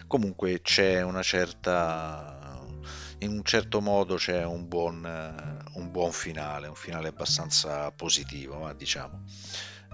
Comunque 0.06 0.60
c'è 0.60 1.00
una 1.00 1.22
certa, 1.22 2.60
in 3.20 3.30
un 3.30 3.42
certo 3.42 3.80
modo 3.80 4.16
c'è 4.16 4.44
un 4.44 4.68
buon, 4.68 5.02
un 5.74 5.90
buon 5.90 6.12
finale, 6.12 6.68
un 6.68 6.74
finale 6.74 7.08
abbastanza 7.08 7.90
positivo, 7.92 8.58
ma 8.58 8.74
diciamo. 8.74 9.22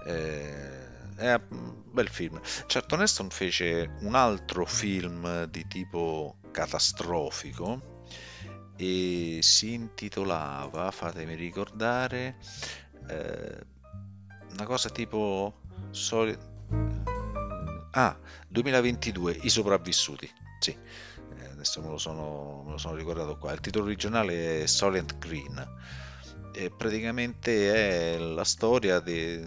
Eh, 0.05 0.96
è 1.17 1.39
un 1.49 1.83
bel 1.91 2.07
film. 2.07 2.39
Charlton 2.67 3.01
Heston 3.01 3.29
fece 3.29 3.95
un 4.01 4.15
altro 4.15 4.65
film 4.65 5.45
di 5.45 5.67
tipo 5.67 6.37
catastrofico 6.51 8.05
e 8.77 9.39
si 9.41 9.73
intitolava, 9.73 10.91
fatemi 10.91 11.35
ricordare, 11.35 12.37
eh, 13.09 13.65
una 14.51 14.65
cosa 14.65 14.89
tipo... 14.89 15.61
Soli... 15.89 16.37
Ah, 17.91 18.17
2022, 18.47 19.39
I 19.41 19.49
sopravvissuti. 19.49 20.29
Sì, 20.59 20.71
eh, 20.71 21.45
adesso 21.45 21.81
me 21.81 21.89
lo, 21.89 21.97
sono, 21.97 22.63
me 22.65 22.71
lo 22.71 22.77
sono 22.77 22.95
ricordato 22.95 23.37
qua. 23.37 23.53
Il 23.53 23.59
titolo 23.59 23.85
originale 23.85 24.63
è 24.63 24.65
Solent 24.67 25.17
Green 25.17 25.65
e 26.57 26.71
praticamente 26.71 28.15
è 28.15 28.17
la 28.17 28.43
storia 28.43 28.99
di, 28.99 29.45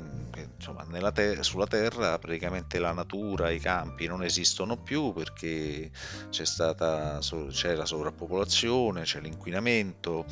insomma, 0.56 0.86
te- 1.10 1.42
sulla 1.42 1.66
Terra 1.66 2.16
praticamente 2.18 2.78
la 2.78 2.92
natura, 2.92 3.50
i 3.50 3.58
campi 3.58 4.06
non 4.06 4.22
esistono 4.22 4.76
più 4.76 5.12
perché 5.12 5.90
c'è, 6.30 6.44
stata, 6.44 7.18
c'è 7.48 7.74
la 7.74 7.84
sovrappopolazione, 7.84 9.02
c'è 9.02 9.20
l'inquinamento, 9.20 10.24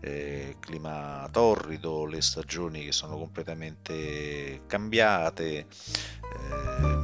eh, 0.00 0.56
clima 0.58 1.28
torrido, 1.30 2.06
le 2.06 2.20
stagioni 2.20 2.84
che 2.84 2.92
sono 2.92 3.16
completamente 3.16 4.62
cambiate. 4.66 5.58
Eh, 5.58 6.95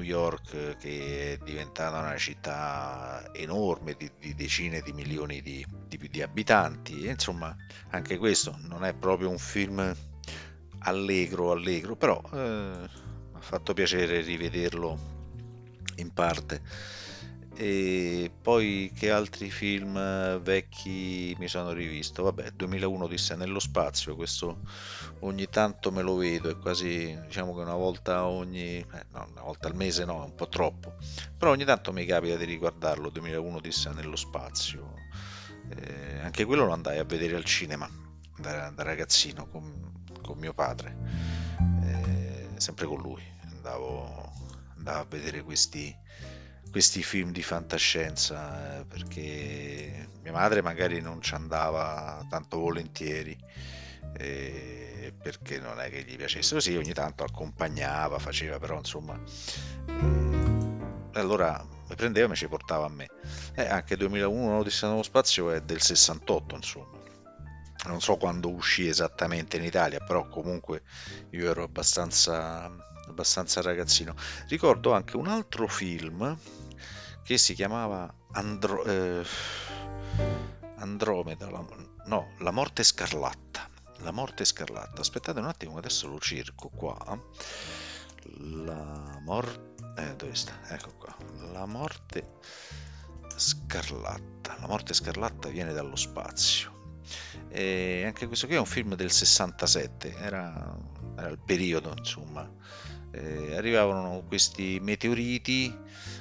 New 0.00 0.08
York 0.08 0.76
che 0.78 1.32
è 1.34 1.44
diventata 1.44 1.98
una 1.98 2.16
città 2.16 3.30
enorme 3.32 3.94
di, 3.94 4.10
di 4.18 4.34
decine 4.34 4.80
di 4.80 4.92
milioni 4.92 5.42
di, 5.42 5.64
di, 5.86 6.08
di 6.10 6.22
abitanti. 6.22 7.04
E 7.04 7.10
insomma 7.10 7.54
anche 7.90 8.16
questo 8.16 8.56
non 8.62 8.84
è 8.84 8.94
proprio 8.94 9.28
un 9.28 9.38
film 9.38 9.94
allegro 10.82 11.52
allegro 11.52 11.94
però 11.94 12.18
eh, 12.32 12.88
ha 13.32 13.40
fatto 13.40 13.74
piacere 13.74 14.22
rivederlo 14.22 14.98
in 15.96 16.10
parte 16.10 16.62
e 17.54 18.30
poi 18.40 18.92
che 18.94 19.10
altri 19.10 19.50
film 19.50 19.96
eh, 19.96 20.38
vecchi 20.40 21.34
mi 21.38 21.48
sono 21.48 21.72
rivisto? 21.72 22.22
Vabbè, 22.22 22.52
2001 22.52 23.08
disse 23.08 23.34
nello 23.34 23.58
spazio, 23.58 24.14
questo 24.14 24.60
ogni 25.20 25.48
tanto 25.48 25.90
me 25.90 26.02
lo 26.02 26.16
vedo, 26.16 26.48
è 26.48 26.56
quasi 26.56 27.18
diciamo 27.26 27.54
che 27.54 27.60
una 27.60 27.74
volta 27.74 28.26
ogni 28.26 28.78
eh, 28.78 29.04
no, 29.12 29.26
una 29.30 29.42
volta 29.42 29.68
al 29.68 29.74
mese 29.74 30.04
no, 30.04 30.22
è 30.22 30.24
un 30.26 30.34
po' 30.34 30.48
troppo. 30.48 30.94
Però 31.36 31.50
ogni 31.50 31.64
tanto 31.64 31.92
mi 31.92 32.06
capita 32.06 32.36
di 32.36 32.44
riguardarlo, 32.44 33.10
2001 33.10 33.60
disse 33.60 33.90
nello 33.90 34.16
spazio. 34.16 34.94
Eh, 35.68 36.20
anche 36.20 36.44
quello 36.44 36.64
lo 36.64 36.72
andai 36.72 36.98
a 36.98 37.04
vedere 37.04 37.36
al 37.36 37.44
cinema 37.44 37.88
da, 38.36 38.70
da 38.70 38.82
ragazzino 38.82 39.46
con, 39.48 40.04
con, 40.22 40.38
mio 40.38 40.54
padre. 40.54 40.96
Eh, 41.82 42.48
sempre 42.56 42.86
con 42.86 43.00
lui. 43.00 43.22
Andavo, 43.50 44.32
andavo 44.76 45.00
a 45.00 45.06
vedere 45.08 45.42
questi 45.42 45.94
questi 46.70 47.02
film 47.02 47.32
di 47.32 47.42
fantascienza 47.42 48.80
eh, 48.80 48.84
perché 48.84 50.08
mia 50.22 50.32
madre 50.32 50.62
magari 50.62 51.00
non 51.00 51.20
ci 51.20 51.34
andava 51.34 52.24
tanto 52.28 52.58
volentieri 52.58 53.36
eh, 54.16 55.12
perché 55.20 55.58
non 55.58 55.80
è 55.80 55.90
che 55.90 56.02
gli 56.02 56.16
piacesse 56.16 56.54
così 56.54 56.76
ogni 56.76 56.92
tanto 56.92 57.24
accompagnava 57.24 58.18
faceva 58.18 58.58
però 58.58 58.76
insomma 58.76 59.18
eh, 59.86 61.18
allora 61.18 61.64
mi 61.90 61.96
prendeva 61.96 62.26
e 62.26 62.28
mi 62.30 62.36
ci 62.36 62.46
portava 62.46 62.86
a 62.86 62.88
me. 62.88 63.08
Eh, 63.54 63.66
anche 63.66 63.96
2001 63.96 64.58
Odissea 64.58 64.88
nello 64.88 65.02
spazio 65.02 65.50
è 65.50 65.60
del 65.60 65.80
68 65.80 66.54
insomma. 66.54 66.98
Non 67.86 68.00
so 68.00 68.16
quando 68.16 68.50
uscì 68.50 68.86
esattamente 68.86 69.56
in 69.56 69.64
Italia 69.64 69.98
però 69.98 70.28
comunque 70.28 70.82
io 71.30 71.50
ero 71.50 71.64
abbastanza 71.64 72.70
abbastanza 73.10 73.60
ragazzino 73.60 74.14
ricordo 74.48 74.92
anche 74.92 75.16
un 75.16 75.28
altro 75.28 75.68
film 75.68 76.36
che 77.22 77.38
si 77.38 77.54
chiamava 77.54 78.12
Andro- 78.32 78.84
eh, 78.84 79.24
Andromeda, 80.76 81.50
la, 81.50 81.64
no, 82.06 82.32
La 82.38 82.50
morte 82.50 82.82
scarlatta. 82.82 83.68
La 83.98 84.10
morte 84.10 84.44
scarlatta. 84.44 85.00
Aspettate 85.00 85.38
un 85.38 85.46
attimo, 85.46 85.76
adesso 85.76 86.08
lo 86.08 86.18
cerco 86.18 86.70
qua. 86.70 86.96
La 88.38 89.20
morte... 89.22 89.74
Eh, 89.96 90.16
dove 90.16 90.34
sta? 90.34 90.58
Ecco 90.68 90.92
qua. 90.98 91.14
La 91.52 91.66
morte 91.66 92.38
scarlatta. 93.36 94.56
La 94.58 94.66
morte 94.66 94.94
scarlatta 94.94 95.48
viene 95.48 95.72
dallo 95.72 95.96
spazio. 95.96 96.78
E 97.48 98.04
anche 98.06 98.26
questo 98.26 98.46
qui 98.46 98.56
è 98.56 98.58
un 98.58 98.66
film 98.66 98.94
del 98.94 99.10
67, 99.10 100.14
era, 100.16 100.76
era 101.16 101.28
il 101.28 101.38
periodo, 101.38 101.92
insomma. 101.96 102.48
Eh, 103.12 103.56
arrivavano 103.56 104.24
questi 104.26 104.78
meteoriti 104.80 105.76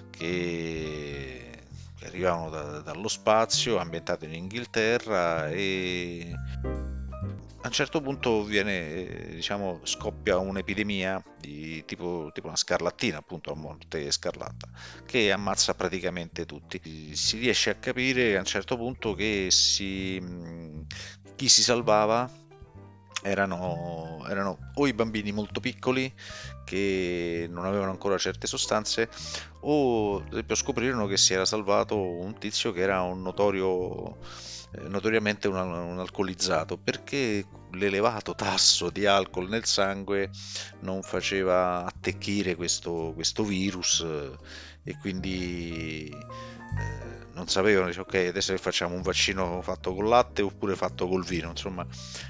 che 0.10 1.64
arrivavano 2.04 2.50
da, 2.50 2.80
dallo 2.80 3.08
spazio, 3.08 3.78
ambientati 3.78 4.26
in 4.26 4.34
Inghilterra 4.34 5.50
e 5.50 6.34
a 7.62 7.68
un 7.68 7.74
certo 7.74 8.00
punto 8.00 8.44
viene, 8.44 9.32
diciamo, 9.32 9.82
scoppia 9.84 10.38
un'epidemia 10.38 11.22
di 11.38 11.84
tipo, 11.86 12.30
tipo 12.34 12.48
una 12.48 12.56
scarlattina, 12.56 13.18
appunto, 13.18 13.52
a 13.52 13.56
morte 13.56 14.10
scarlatta, 14.12 14.70
che 15.06 15.32
ammazza 15.32 15.74
praticamente 15.74 16.46
tutti. 16.46 16.80
Si 17.16 17.38
riesce 17.38 17.70
a 17.70 17.76
capire 17.76 18.38
a 18.38 18.40
un 18.40 18.46
certo 18.46 18.78
punto 18.78 19.14
che 19.14 19.48
si, 19.52 20.24
chi 21.36 21.50
si 21.50 21.62
salvava 21.62 22.32
erano, 23.22 24.26
erano 24.30 24.72
o 24.76 24.88
i 24.88 24.94
bambini 24.94 25.34
molto 25.34 25.60
piccoli 25.60 26.12
che 26.70 27.48
non 27.50 27.66
avevano 27.66 27.90
ancora 27.90 28.20
certe 28.20 28.46
sostanze 28.46 29.10
o 29.62 30.18
ad 30.18 30.32
esempio 30.32 30.54
scoprirono 30.54 31.08
che 31.08 31.18
si 31.18 31.34
era 31.34 31.44
salvato 31.44 31.98
un 32.00 32.38
tizio 32.38 32.72
che 32.72 32.82
era 32.82 33.02
un 33.02 33.24
notorio 33.24 34.18
eh, 34.74 34.88
notoriamente 34.88 35.48
un, 35.48 35.56
un, 35.56 35.98
alcolizzato 35.98 36.78
perché 36.78 37.44
l'elevato 37.72 38.36
tasso 38.36 38.92
di 38.92 39.08
alcol 39.08 39.50
nel 39.50 39.66
sangue 39.66 40.30
non 40.82 41.02
faceva 41.02 41.86
attecchire 41.86 42.56
questo, 42.56 43.14
questo 43.16 43.44
virus 43.44 44.06
e 44.84 44.96
quindi 45.00 46.08
eh, 46.08 47.26
non 47.34 47.48
sapevano, 47.48 47.88
dice 47.88 48.02
ok 48.02 48.14
adesso 48.30 48.56
facciamo 48.58 48.94
un 48.94 49.02
vaccino 49.02 49.60
fatto 49.64 49.96
col 49.96 50.08
latte 50.08 50.44
oppure 50.44 50.76
fatto 50.76 51.08
col 51.08 51.26
vino, 51.26 51.50
insomma 51.50 51.84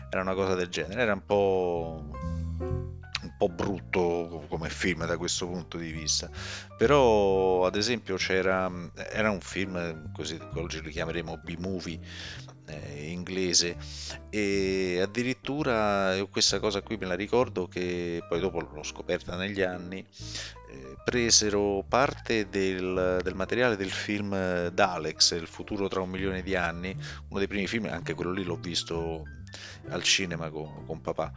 era 0.09 0.21
una 0.21 0.33
cosa 0.33 0.55
del 0.55 0.69
genere, 0.69 1.01
era 1.01 1.13
un 1.13 1.25
po' 1.25 2.98
un 3.21 3.33
po' 3.37 3.49
brutto 3.49 4.45
come 4.47 4.69
film 4.69 5.05
da 5.05 5.17
questo 5.17 5.47
punto 5.47 5.77
di 5.77 5.91
vista. 5.91 6.29
Però 6.77 7.65
ad 7.65 7.75
esempio 7.75 8.15
c'era 8.15 8.69
era 9.11 9.31
un 9.31 9.41
film 9.41 10.11
così 10.11 10.39
oggi 10.55 10.81
lo 10.81 10.89
chiameremo 10.89 11.41
B-movie 11.43 11.99
eh, 12.69 13.09
inglese 13.09 13.75
e 14.29 14.99
addirittura 15.01 16.15
questa 16.29 16.59
cosa 16.59 16.81
qui 16.81 16.97
me 16.97 17.05
la 17.05 17.15
ricordo 17.15 17.67
che 17.67 18.23
poi 18.27 18.39
dopo 18.39 18.59
l'ho 18.59 18.83
scoperta 18.83 19.35
negli 19.35 19.61
anni 19.61 20.05
eh, 20.71 20.95
presero 21.03 21.83
parte 21.87 22.47
del, 22.49 23.19
del, 23.23 23.35
materiale 23.35 23.75
del 23.75 23.89
film 23.89 24.67
D'Alex, 24.67 25.31
Il 25.31 25.47
futuro 25.47 25.87
tra 25.87 26.01
un 26.01 26.09
milione 26.09 26.43
di 26.43 26.55
anni, 26.55 26.95
uno 27.29 27.39
dei 27.39 27.47
primi 27.47 27.65
film, 27.65 27.85
anche 27.85 28.13
quello 28.13 28.31
lì 28.31 28.43
l'ho 28.43 28.57
visto 28.57 29.23
al 29.89 30.03
cinema 30.03 30.49
con, 30.49 30.85
con 30.85 31.01
papà, 31.01 31.31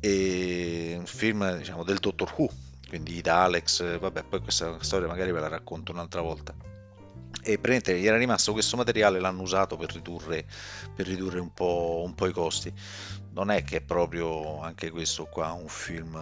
e 0.00 0.94
un 0.98 1.06
film 1.06 1.56
diciamo, 1.58 1.84
del 1.84 1.98
Doctor 1.98 2.32
Who, 2.36 2.48
quindi 2.88 3.20
da 3.20 3.44
Alex, 3.44 3.98
vabbè, 3.98 4.24
poi 4.24 4.40
questa 4.40 4.82
storia 4.82 5.08
magari 5.08 5.32
ve 5.32 5.40
la 5.40 5.48
racconto 5.48 5.92
un'altra 5.92 6.20
volta. 6.20 6.54
E 7.46 7.58
praticamente 7.58 7.98
gli 7.98 8.06
era 8.06 8.16
rimasto 8.16 8.52
questo 8.52 8.76
materiale, 8.76 9.20
l'hanno 9.20 9.42
usato 9.42 9.76
per 9.76 9.92
ridurre, 9.92 10.46
per 10.94 11.06
ridurre 11.06 11.40
un, 11.40 11.52
po', 11.52 12.02
un 12.04 12.14
po' 12.14 12.26
i 12.26 12.32
costi. 12.32 12.72
Non 13.32 13.50
è 13.50 13.64
che 13.64 13.78
è 13.78 13.80
proprio 13.80 14.60
anche 14.62 14.90
questo 14.90 15.26
qua 15.26 15.52
un 15.52 15.68
film 15.68 16.16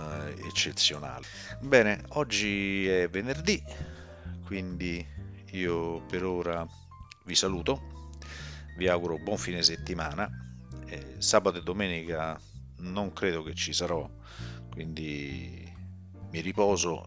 eccezionale. 0.44 1.24
Bene, 1.60 2.02
oggi 2.14 2.88
è 2.88 3.08
venerdì, 3.08 3.62
quindi 4.46 5.06
io 5.50 6.00
per 6.06 6.24
ora 6.24 6.66
vi 7.24 7.34
saluto, 7.36 8.08
vi 8.76 8.88
auguro 8.88 9.18
buon 9.18 9.38
fine 9.38 9.62
settimana. 9.62 10.28
Eh, 10.92 11.14
sabato 11.22 11.56
e 11.56 11.62
domenica 11.62 12.38
non 12.80 13.14
credo 13.14 13.42
che 13.42 13.54
ci 13.54 13.72
sarò, 13.72 14.06
quindi 14.70 15.66
mi 16.30 16.40
riposo 16.40 17.06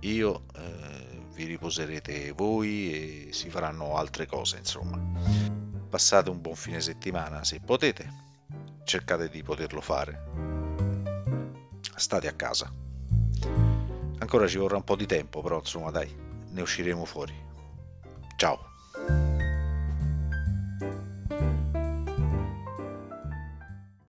io, 0.00 0.46
eh, 0.56 1.22
vi 1.32 1.44
riposerete 1.44 2.32
voi 2.32 3.28
e 3.28 3.32
si 3.32 3.48
faranno 3.48 3.96
altre 3.96 4.26
cose, 4.26 4.58
insomma. 4.58 5.00
Passate 5.88 6.30
un 6.30 6.40
buon 6.40 6.56
fine 6.56 6.80
settimana 6.80 7.44
se 7.44 7.60
potete, 7.60 8.10
cercate 8.82 9.28
di 9.28 9.40
poterlo 9.40 9.80
fare. 9.80 10.24
State 11.94 12.26
a 12.26 12.32
casa. 12.32 12.72
Ancora 14.18 14.48
ci 14.48 14.58
vorrà 14.58 14.74
un 14.74 14.84
po' 14.84 14.96
di 14.96 15.06
tempo, 15.06 15.42
però 15.42 15.58
insomma 15.58 15.92
dai, 15.92 16.12
ne 16.50 16.60
usciremo 16.60 17.04
fuori. 17.04 17.34
Ciao. 18.36 18.75